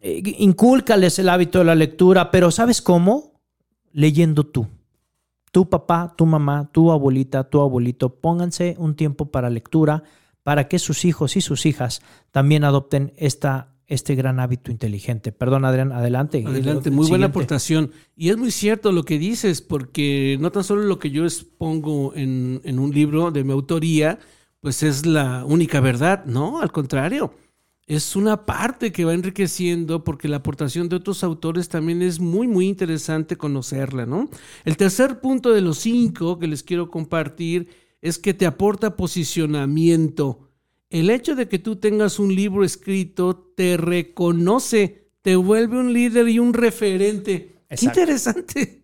[0.00, 3.31] eh, incúlcales el hábito de la lectura, pero ¿sabes cómo?
[3.92, 4.66] Leyendo tú.
[5.50, 10.02] Tu papá, tu mamá, tu abuelita, tu abuelito, pónganse un tiempo para lectura
[10.42, 15.30] para que sus hijos y sus hijas también adopten esta, este gran hábito inteligente.
[15.30, 16.42] Perdón, Adrián, adelante.
[16.46, 17.92] Adelante, muy buena aportación.
[18.16, 22.14] Y es muy cierto lo que dices, porque no tan solo lo que yo expongo
[22.14, 24.18] en, en un libro de mi autoría,
[24.60, 27.34] pues es la única verdad, no, al contrario.
[27.86, 32.46] Es una parte que va enriqueciendo porque la aportación de otros autores también es muy,
[32.46, 34.30] muy interesante conocerla, ¿no?
[34.64, 37.68] El tercer punto de los cinco que les quiero compartir
[38.00, 40.48] es que te aporta posicionamiento.
[40.90, 46.28] El hecho de que tú tengas un libro escrito te reconoce, te vuelve un líder
[46.28, 47.64] y un referente.
[47.68, 48.00] Qué Exacto.
[48.00, 48.82] interesante.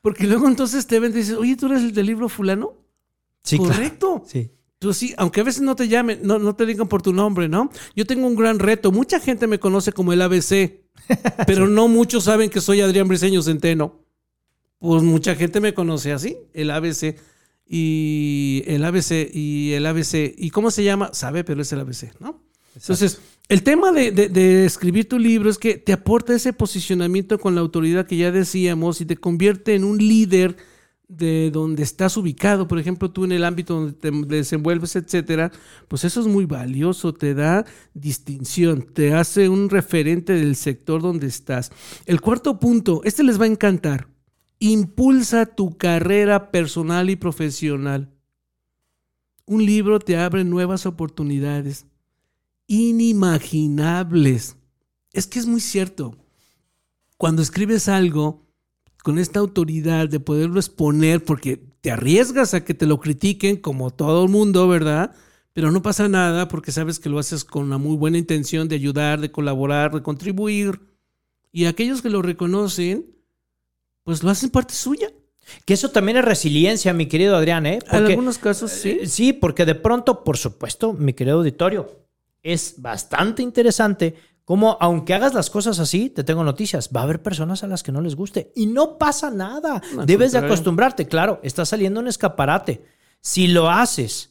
[0.00, 2.74] Porque luego entonces te ven y dices, oye, ¿tú eres el del libro fulano?
[3.42, 3.74] Sí, claro.
[3.74, 4.22] Correcto.
[4.26, 4.50] Sí.
[4.80, 7.48] Tú sí, aunque a veces no te llamen, no, no te digan por tu nombre,
[7.48, 7.70] ¿no?
[7.94, 8.90] Yo tengo un gran reto.
[8.90, 10.80] Mucha gente me conoce como el ABC,
[11.46, 14.00] pero no muchos saben que soy Adrián Briseño Centeno.
[14.78, 17.16] Pues mucha gente me conoce así, el ABC.
[17.72, 20.34] Y el ABC, y el ABC.
[20.36, 21.10] ¿Y cómo se llama?
[21.12, 22.42] Sabe, pero es el ABC, ¿no?
[22.74, 27.38] Entonces, el tema de, de- de escribir tu libro es que te aporta ese posicionamiento
[27.38, 30.56] con la autoridad que ya decíamos y te convierte en un líder
[31.10, 35.50] de donde estás ubicado, por ejemplo, tú en el ámbito donde te desenvuelves, etcétera,
[35.88, 41.26] pues eso es muy valioso, te da distinción, te hace un referente del sector donde
[41.26, 41.72] estás.
[42.06, 44.06] El cuarto punto, este les va a encantar.
[44.60, 48.12] Impulsa tu carrera personal y profesional.
[49.46, 51.86] Un libro te abre nuevas oportunidades
[52.68, 54.56] inimaginables.
[55.12, 56.14] Es que es muy cierto.
[57.16, 58.46] Cuando escribes algo
[59.02, 63.90] con esta autoridad de poderlo exponer, porque te arriesgas a que te lo critiquen como
[63.90, 65.14] todo el mundo, ¿verdad?
[65.52, 68.76] Pero no pasa nada porque sabes que lo haces con una muy buena intención de
[68.76, 70.80] ayudar, de colaborar, de contribuir.
[71.52, 73.06] Y aquellos que lo reconocen,
[74.04, 75.10] pues lo hacen parte suya.
[75.64, 77.80] Que eso también es resiliencia, mi querido Adrián, ¿eh?
[77.90, 78.98] en algunos casos sí.
[79.02, 81.90] Eh, Sí, porque de pronto, por supuesto, mi querido auditorio,
[82.42, 87.22] es bastante interesante cómo, aunque hagas las cosas así, te tengo noticias, va a haber
[87.22, 89.82] personas a las que no les guste y no pasa nada.
[90.06, 92.84] Debes de acostumbrarte, claro, está saliendo un escaparate.
[93.20, 94.30] Si lo haces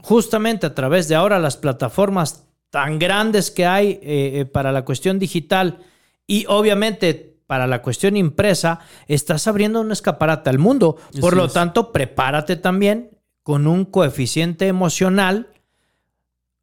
[0.00, 4.84] justamente a través de ahora las plataformas tan grandes que hay eh, eh, para la
[4.84, 5.78] cuestión digital
[6.26, 10.96] y obviamente para la cuestión impresa, estás abriendo un escaparate al mundo.
[11.18, 11.52] Por Así lo es.
[11.54, 13.10] tanto, prepárate también
[13.42, 15.48] con un coeficiente emocional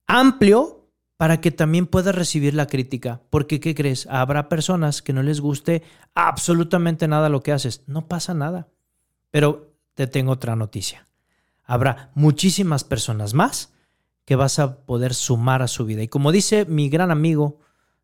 [0.06, 0.85] amplio
[1.18, 3.22] para que también puedas recibir la crítica.
[3.30, 4.08] Porque, ¿qué crees?
[4.08, 7.84] Habrá personas que no les guste absolutamente nada lo que haces.
[7.88, 8.68] No pasa nada.
[9.32, 11.08] Pero te tengo otra noticia.
[11.64, 13.74] Habrá muchísimas personas más
[14.26, 16.04] que vas a poder sumar a su vida.
[16.04, 17.60] Y como dice mi gran amigo,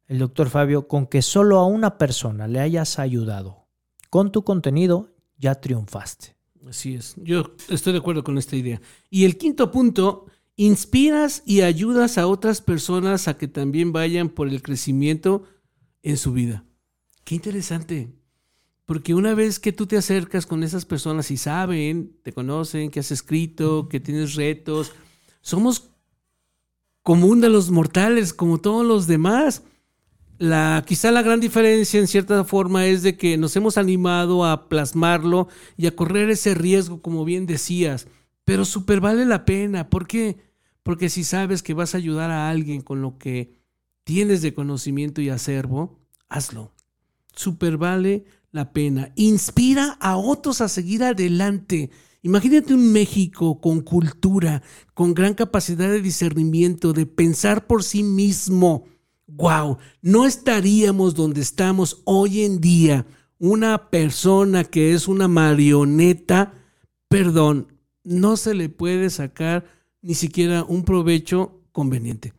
[0.08, 3.66] el doctor Fabio, con que solo a una persona le hayas ayudado
[4.10, 6.36] con tu contenido, ya triunfaste.
[6.68, 7.16] Así es.
[7.18, 8.82] Yo estoy de acuerdo con esta idea.
[9.10, 10.28] Y el quinto punto,
[10.66, 15.44] inspiras y ayudas a otras personas a que también vayan por el crecimiento
[16.04, 16.64] en su vida.
[17.24, 18.12] Qué interesante.
[18.86, 23.00] Porque una vez que tú te acercas con esas personas y saben, te conocen, que
[23.00, 24.92] has escrito, que tienes retos,
[25.42, 25.90] somos
[27.02, 29.64] común de los mortales, como todos los demás.
[30.38, 34.70] La, quizá la gran diferencia en cierta forma es de que nos hemos animado a
[34.70, 38.06] plasmarlo y a correr ese riesgo, como bien decías,
[38.46, 39.90] pero súper vale la pena.
[39.90, 40.51] ¿Por qué?
[40.84, 43.62] Porque si sabes que vas a ayudar a alguien con lo que
[44.04, 46.74] tienes de conocimiento y acervo, hazlo.
[47.34, 49.12] Súper vale la pena.
[49.16, 51.90] Inspira a otros a seguir adelante.
[52.24, 54.62] Imagínate un México con cultura,
[54.94, 58.86] con gran capacidad de discernimiento, de pensar por sí mismo.
[59.28, 59.78] ¡Wow!
[60.02, 63.06] No estaríamos donde estamos hoy en día.
[63.44, 66.54] una persona que es una marioneta,
[67.08, 67.74] perdón,
[68.04, 69.66] no se le puede sacar
[70.02, 72.34] ni siquiera un provecho conveniente.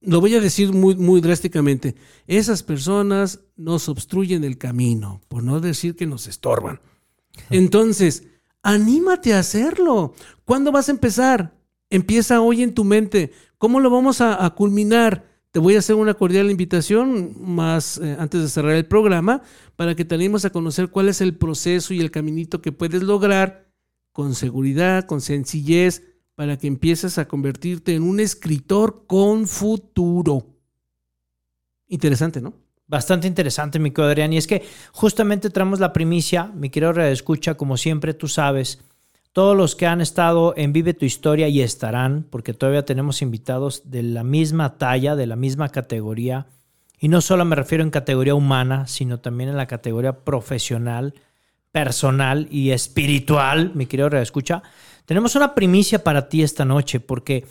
[0.00, 1.94] Lo voy a decir muy, muy drásticamente.
[2.26, 6.80] Esas personas nos obstruyen el camino, por no decir que nos estorban.
[7.50, 8.24] Entonces,
[8.62, 10.14] anímate a hacerlo.
[10.44, 11.56] ¿Cuándo vas a empezar?
[11.88, 13.32] Empieza hoy en tu mente.
[13.58, 15.30] ¿Cómo lo vamos a, a culminar?
[15.52, 19.42] Te voy a hacer una cordial invitación más eh, antes de cerrar el programa
[19.76, 23.02] para que te animes a conocer cuál es el proceso y el caminito que puedes
[23.02, 23.71] lograr
[24.12, 26.02] con seguridad, con sencillez,
[26.34, 30.46] para que empieces a convertirte en un escritor con futuro.
[31.88, 32.54] Interesante, ¿no?
[32.86, 34.32] Bastante interesante, mi querido Adrián.
[34.32, 38.80] Y es que justamente traemos la primicia, mi querido Escucha, como siempre tú sabes,
[39.32, 43.90] todos los que han estado en Vive tu Historia y estarán, porque todavía tenemos invitados
[43.90, 46.48] de la misma talla, de la misma categoría.
[47.00, 51.14] Y no solo me refiero en categoría humana, sino también en la categoría profesional,
[51.72, 54.62] personal y espiritual, mi querido Escucha.
[55.06, 57.46] Tenemos una primicia para ti esta noche, porque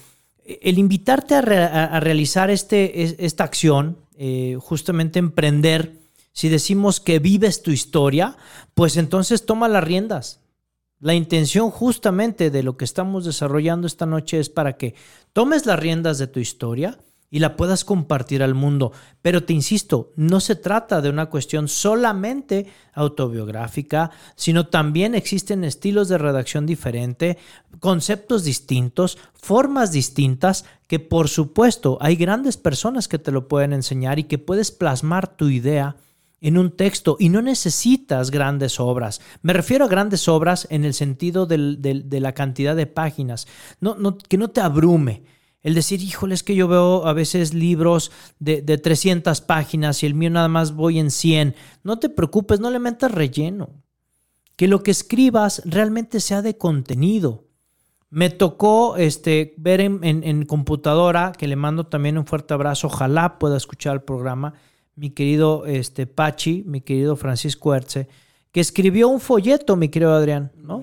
[0.46, 6.00] el invitarte a, re- a- a realizar este, es- esta acción, eh, justamente emprender,
[6.34, 8.38] si decimos que vives tu historia,
[8.74, 10.40] pues entonces toma las riendas.
[11.00, 14.94] La intención justamente de lo que estamos desarrollando esta noche es para que
[15.34, 17.00] tomes las riendas de tu historia
[17.34, 18.92] y la puedas compartir al mundo.
[19.22, 26.10] Pero te insisto, no se trata de una cuestión solamente autobiográfica, sino también existen estilos
[26.10, 27.38] de redacción diferente,
[27.80, 34.20] conceptos distintos, formas distintas, que por supuesto hay grandes personas que te lo pueden enseñar
[34.20, 35.96] y que puedes plasmar tu idea
[36.42, 39.22] en un texto y no necesitas grandes obras.
[39.42, 43.48] Me refiero a grandes obras en el sentido de la cantidad de páginas,
[43.80, 45.24] no- que no te abrume.
[45.64, 50.08] El decir, híjole, es que yo veo a veces libros de, de 300 páginas y
[50.08, 51.56] el mío nada más voy en 100.
[51.84, 53.70] No te preocupes, no le metas relleno.
[54.56, 57.46] Que lo que escribas realmente sea de contenido.
[58.10, 62.88] Me tocó este, ver en, en- en computadora, que le mando también un fuerte abrazo,
[62.88, 64.54] ojalá pueda escuchar el programa,
[64.96, 68.10] mi querido este, Pachi, mi querido Francisco Herce,
[68.52, 70.82] que escribió un folleto, mi querido Adrián, ¿no?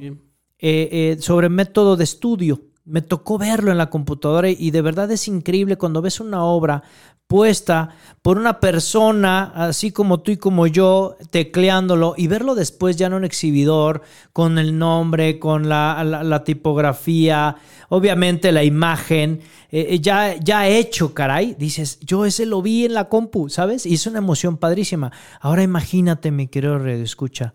[0.61, 2.63] Eh, eh, sobre método de estudio.
[2.89, 6.83] Me tocó verlo en la computadora y de verdad es increíble cuando ves una obra
[7.29, 7.91] puesta
[8.23, 13.13] por una persona así como tú y como yo tecleándolo y verlo después ya en
[13.13, 14.01] un exhibidor
[14.33, 17.57] con el nombre, con la, tipografía,
[17.91, 21.55] obviamente la imagen, eh, eh, ya, ya hecho, caray.
[21.59, 23.85] Dices, yo ese lo vi en la compu, ¿sabes?
[23.85, 25.13] Y es una emoción padrísima.
[25.41, 27.53] Ahora imagínate, mi querido Radio Escucha,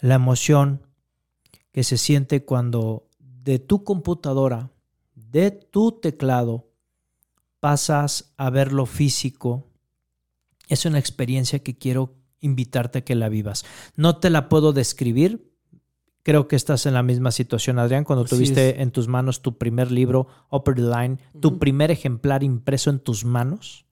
[0.00, 0.82] la emoción
[1.72, 3.07] que se siente cuando
[3.44, 4.70] de tu computadora,
[5.14, 6.68] de tu teclado,
[7.60, 9.66] pasas a ver lo físico.
[10.68, 13.64] Es una experiencia que quiero invitarte a que la vivas.
[13.96, 15.50] No te la puedo describir.
[16.22, 18.80] Creo que estás en la misma situación, Adrián, cuando Así tuviste es.
[18.80, 23.24] en tus manos tu primer libro, Upper the Line, tu primer ejemplar impreso en tus
[23.24, 23.86] manos.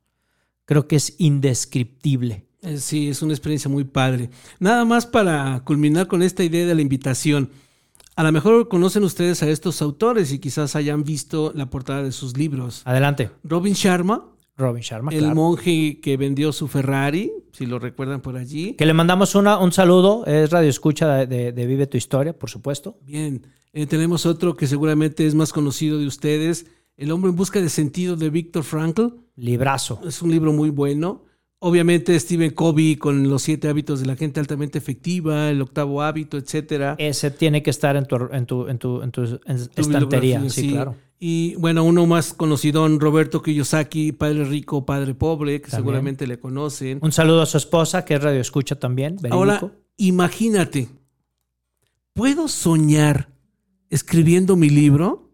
[0.66, 2.46] Creo que es indescriptible.
[2.60, 4.28] Eh, Sí, es una experiencia muy padre.
[4.58, 7.50] Nada más para culminar con esta idea de la invitación.
[8.16, 12.12] A lo mejor conocen ustedes a estos autores y quizás hayan visto la portada de
[12.12, 12.80] sus libros.
[12.86, 14.24] Adelante, Robin Sharma,
[14.56, 15.12] Robin Sharma.
[15.12, 15.34] el claro.
[15.34, 18.72] monje que vendió su Ferrari, si lo recuerdan por allí.
[18.72, 22.98] Que le mandamos una, un saludo, es Radio Escucha de, Vive tu Historia, por supuesto.
[23.02, 23.42] Bien,
[23.74, 27.68] Eh, tenemos otro que seguramente es más conocido de ustedes, El hombre en busca de
[27.68, 29.08] sentido de Viktor Frankl.
[29.36, 30.00] Librazo.
[30.06, 31.24] Es un libro muy bueno.
[31.58, 36.36] Obviamente Stephen Covey con los siete hábitos de la gente altamente efectiva, el octavo hábito,
[36.36, 36.96] etcétera.
[36.98, 40.48] Ese tiene que estar en tu, en tu, en tu, en tu en- Tu estantería.
[40.50, 40.96] Sí, claro.
[41.18, 45.78] Y bueno, uno más conocido, Roberto Kiyosaki, Padre Rico, Padre Pobre, que También.
[45.78, 46.98] seguramente le conocen.
[47.00, 49.16] Un saludo a su esposa, que es Radio Escucha también.
[49.30, 50.88] Ahora, imagínate,
[52.12, 53.30] ¿puedo soñar
[53.88, 55.30] escribiendo mi libro?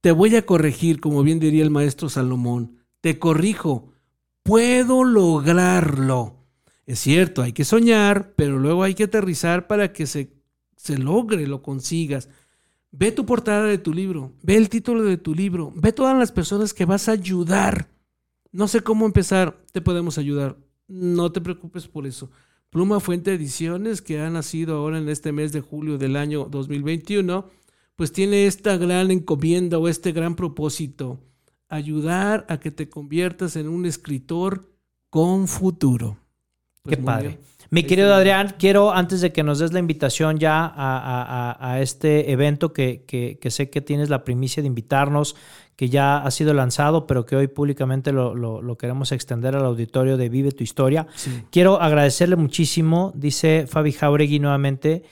[0.00, 2.78] Te voy a corregir, como bien diría el maestro Salomón.
[3.00, 3.91] Te corrijo,
[4.42, 6.36] puedo lograrlo.
[6.86, 10.32] Es cierto, hay que soñar, pero luego hay que aterrizar para que se,
[10.76, 12.28] se logre, lo consigas.
[12.90, 16.32] Ve tu portada de tu libro, ve el título de tu libro, ve todas las
[16.32, 17.88] personas que vas a ayudar.
[18.50, 20.58] No sé cómo empezar, te podemos ayudar.
[20.88, 22.30] No te preocupes por eso.
[22.68, 27.48] Pluma Fuente Ediciones, que ha nacido ahora en este mes de julio del año 2021,
[27.96, 31.20] pues tiene esta gran encomienda o este gran propósito,
[31.74, 34.70] ayudar a que te conviertas en un escritor
[35.10, 36.16] con futuro.
[36.82, 37.28] Pues Qué padre.
[37.28, 37.40] bien.
[37.70, 38.14] Mi querido.
[38.14, 42.30] Adrián, quiero, antes de que nos des la invitación ya a, a- a- a este
[42.30, 45.34] evento que, que- que sé que tienes la primicia de invitarnos,
[45.74, 49.64] que ya ha sido lanzado, pero que hoy públicamente lo, lo- lo queremos extender al
[49.64, 51.06] auditorio de Vive tu Historia.
[51.14, 51.30] Sí.
[51.50, 55.02] Quiero agradecerle muchísimo, dice Fabi Jauregui nuevamente.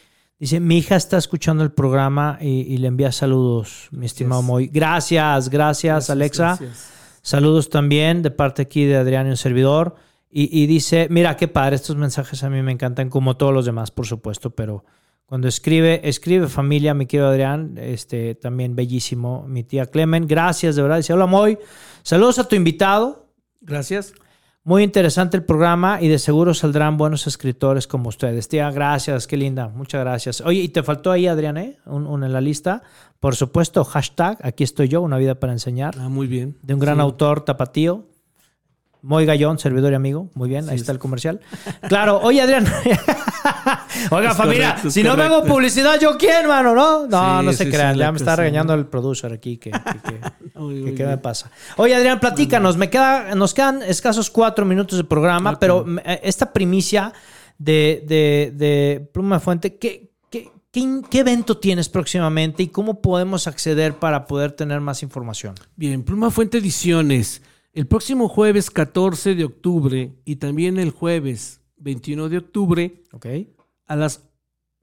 [0.40, 4.68] Dice, mi hija está escuchando el programa y, y le envía saludos, mi estimado Moy.
[4.68, 6.56] Gracias, gracias, Alexa.
[6.58, 6.90] gracias.
[7.22, 9.94] Saludos también de parte aquí de Adrián y un servidor.
[10.30, 13.66] Y, y dice, mira qué padre, estos mensajes a mí me encantan, como todos los
[13.66, 14.84] demás, por supuesto, pero
[15.26, 20.82] cuando escribe, escribe familia, mi querido Adrián, este, también bellísimo, mi tía Clemen, gracias, de
[20.82, 20.96] verdad.
[20.96, 21.58] Dice, hola Moy,
[22.02, 23.30] saludos a tu invitado,
[23.60, 24.14] Gracias.
[24.62, 28.48] Muy interesante el programa y de seguro saldrán buenos escritores como ustedes.
[28.48, 30.40] Tía, gracias, qué linda, muchas gracias.
[30.42, 31.78] Oye, y te faltó ahí, Adrián, ¿eh?
[31.86, 32.82] Un, un en la lista.
[33.20, 36.56] Por supuesto, hashtag, aquí estoy yo, una vida para enseñar Ah, muy bien.
[36.62, 37.02] de un gran Sí.
[37.02, 38.06] autor tapatío.
[39.02, 40.28] Moy Gallón, servidor y amigo.
[40.34, 40.96] Muy bien, ahí está sí.
[40.96, 41.40] el comercial.
[41.88, 42.66] Claro, oye Adrián.
[44.10, 45.54] Oiga, Es familia, correcto, si no me hago correcto.
[45.54, 46.74] publicidad, ¿yo quién, mano?
[46.74, 47.94] No, no, Sí, no se sí, crean.
[47.94, 49.56] sí, ya me está regañando el producer aquí.
[49.58, 49.70] Que,
[50.96, 51.50] qué me pasa.
[51.76, 52.76] Oye, Adrián, platícanos.
[52.76, 55.56] Me queda, nos quedan escasos cuatro minutos de programa, Ok.
[55.60, 57.12] pero me- eh, esta primicia
[57.58, 63.94] de, de, de Pluma Fuente, ¿qué, qué, qué evento tienes próximamente y cómo podemos acceder
[63.94, 65.54] para poder tener más información?
[65.76, 67.42] Bien, Pluma Fuente Ediciones.
[67.72, 73.02] El próximo jueves 14 de octubre y también el jueves 21 de octubre
[73.86, 74.22] a las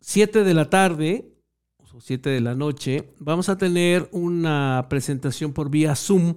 [0.02, 1.32] 7 de la tarde
[1.78, 6.36] o 7 de la noche vamos a tener una presentación por vía Zoom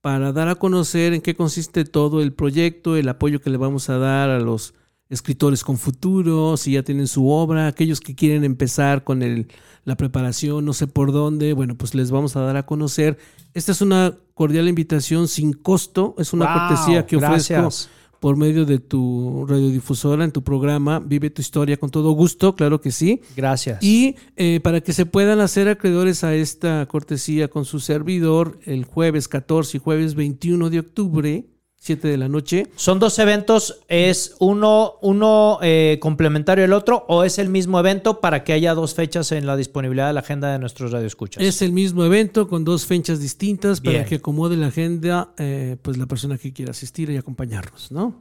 [0.00, 3.90] para dar a conocer en qué consiste todo el proyecto, el apoyo que le vamos
[3.90, 4.74] a dar a los
[5.10, 9.48] escritores con futuro, si ya tienen su obra, aquellos que quieren empezar con el,
[9.84, 13.18] la preparación, no sé por dónde, bueno, pues les vamos a dar a conocer.
[13.54, 17.90] Esta es una cordial invitación sin costo, es una Wow, cortesía que ofrezco gracias.
[18.20, 22.80] Por medio de tu radiodifusora en tu programa Vive tu historia con todo gusto, claro
[22.80, 23.20] que sí.
[23.36, 23.82] Gracias.
[23.82, 28.84] Y eh, para que se puedan hacer acreedores a esta cortesía con su servidor el
[28.84, 31.46] jueves 14 y jueves 21 de octubre,
[31.80, 32.66] 7 de la noche.
[32.74, 33.78] ¿Son dos eventos?
[33.88, 38.74] ¿Es uno, uno eh, complementario al otro o es el mismo evento para que haya
[38.74, 41.40] dos fechas en la disponibilidad de la agenda de nuestros radioescuchas?
[41.42, 43.94] Es el mismo evento con dos fechas distintas Bien.
[43.94, 48.20] para que acomode la agenda eh, pues la persona que quiera asistir y acompañarnos, ¿no?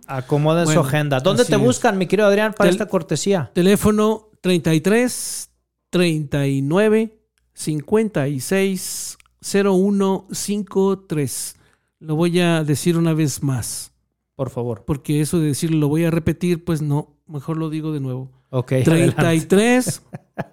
[0.66, 1.20] Bueno, su agenda.
[1.20, 1.62] ¿Dónde te es.
[1.62, 3.50] buscan, mi querido Adrián, para Tel- esta cortesía?
[3.56, 5.50] Teléfono 33
[5.90, 7.18] 39
[7.54, 11.56] 56 0153.
[12.00, 13.92] Lo voy a decir una vez más,
[14.36, 14.84] Por favor.
[14.86, 18.32] porque eso de decirlo lo voy a repetir, pues no, mejor lo digo de nuevo.
[18.50, 18.72] Ok.
[18.74, 19.16] adelante.
[19.16, 20.04] 33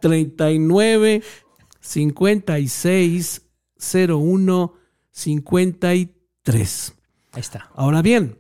[0.01, 1.22] 39
[1.80, 3.42] 56
[4.09, 4.72] 01
[5.11, 6.95] 53.
[7.32, 7.70] Ahí está.
[7.74, 8.38] Ahora bien,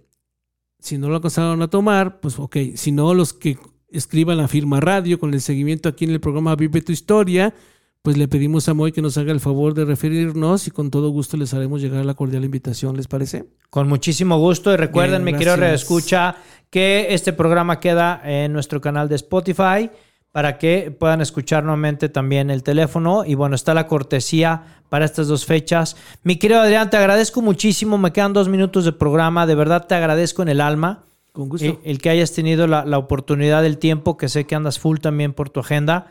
[0.78, 4.80] si no lo alcanzaron a tomar, pues ok, si no, los que escriban la firma
[4.80, 7.54] radio con el seguimiento aquí en el programa Vive tu Historia,
[8.04, 11.08] pues le pedimos a Moy que nos haga el favor de referirnos y con todo
[11.08, 13.46] gusto les haremos llegar la cordial invitación, ¿les parece?
[13.70, 14.70] Con muchísimo gusto.
[14.74, 16.36] Y recuerden, Bien, mi querido escucha
[16.68, 19.90] que este programa queda en nuestro canal de Spotify
[20.32, 23.24] para que puedan escuchar nuevamente también el teléfono.
[23.24, 25.96] Y bueno, está la cortesía para estas dos fechas.
[26.24, 27.96] Mi querido Adrián, te agradezco muchísimo.
[27.96, 29.46] Me quedan dos minutos de programa.
[29.46, 31.06] De verdad te agradezco en el alma.
[31.32, 31.64] Con gusto.
[31.66, 34.98] El, el que hayas tenido la, la oportunidad del tiempo, que sé que andas full
[34.98, 36.08] también por tu agenda.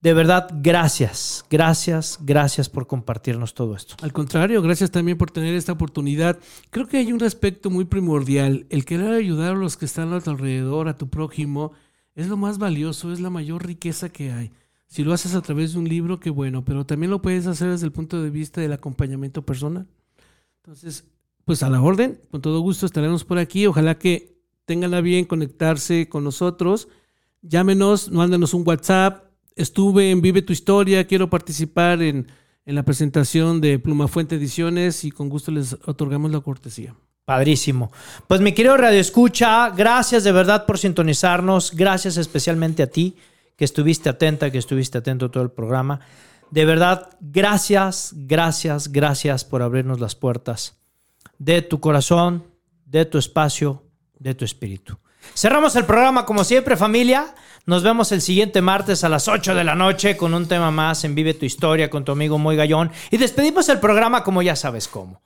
[0.00, 3.96] De verdad, gracias, gracias, gracias por compartirnos todo esto.
[4.00, 6.38] Al contrario, gracias también por tener esta oportunidad.
[6.70, 8.66] Creo que hay un aspecto muy primordial.
[8.70, 11.72] El querer ayudar a los que están a tu alrededor, a tu prójimo,
[12.14, 14.52] es lo más valioso, es la mayor riqueza que hay.
[14.86, 17.68] Si lo haces a través de un libro, qué bueno, pero también lo puedes hacer
[17.68, 19.88] desde el punto de vista del acompañamiento personal.
[20.62, 21.08] Entonces,
[21.44, 23.66] pues a la orden, con todo gusto estaremos por aquí.
[23.66, 26.88] Ojalá que tengan a bien conectarse con nosotros.
[27.42, 29.27] Llámenos, mándenos un WhatsApp.
[29.58, 32.28] Estuve en Vive tu Historia, quiero participar en,
[32.64, 36.94] en la presentación de Pluma Fuente Ediciones y con gusto les otorgamos la cortesía.
[37.24, 37.90] Padrísimo.
[38.28, 41.72] Pues mi querido Radio Escucha, gracias de verdad por sintonizarnos.
[41.74, 43.16] Gracias especialmente a ti
[43.56, 45.98] que estuviste atenta, que estuviste atento a todo el programa.
[46.52, 50.78] De verdad, gracias, gracias, gracias por abrirnos las puertas
[51.36, 52.44] de tu corazón,
[52.86, 53.82] de tu espacio,
[54.20, 54.98] de tu espíritu.
[55.34, 57.34] Cerramos el programa como siempre, familia.
[57.66, 61.04] Nos vemos el siguiente martes a las 8 de la noche con un tema más
[61.04, 62.90] en Vive tu Historia con tu amigo Muy Gallón.
[63.10, 65.20] Y despedimos el programa como ya sabes cómo.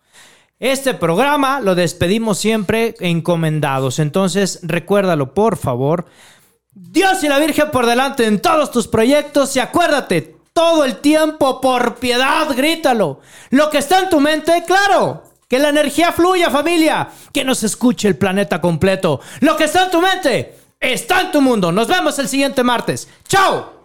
[0.59, 3.99] Este programa lo despedimos siempre encomendados.
[3.99, 6.07] Entonces, recuérdalo, por favor.
[6.73, 11.61] Dios y la Virgen por delante en todos tus proyectos y acuérdate, todo el tiempo,
[11.61, 13.21] por piedad, grítalo.
[13.51, 17.11] Lo que está en tu mente, claro, Que la energía fluya, familia.
[17.31, 19.21] Que nos escuche el planeta completo.
[19.41, 21.71] Lo que está en tu mente está en tu mundo.
[21.71, 23.07] Nos vemos el siguiente martes.
[23.29, 23.83] ¡Chao!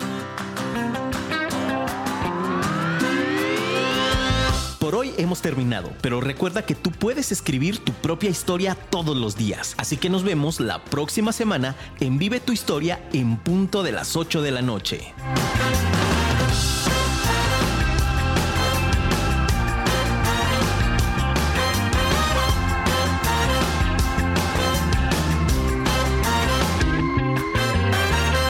[4.80, 9.36] Por hoy hemos terminado, pero recuerda que tú puedes escribir tu propia historia todos los
[9.36, 9.76] días.
[9.78, 14.15] Así que nos vemos la próxima semana en Vive tu historia en punto de las
[14.15, 15.13] 8 de la noche.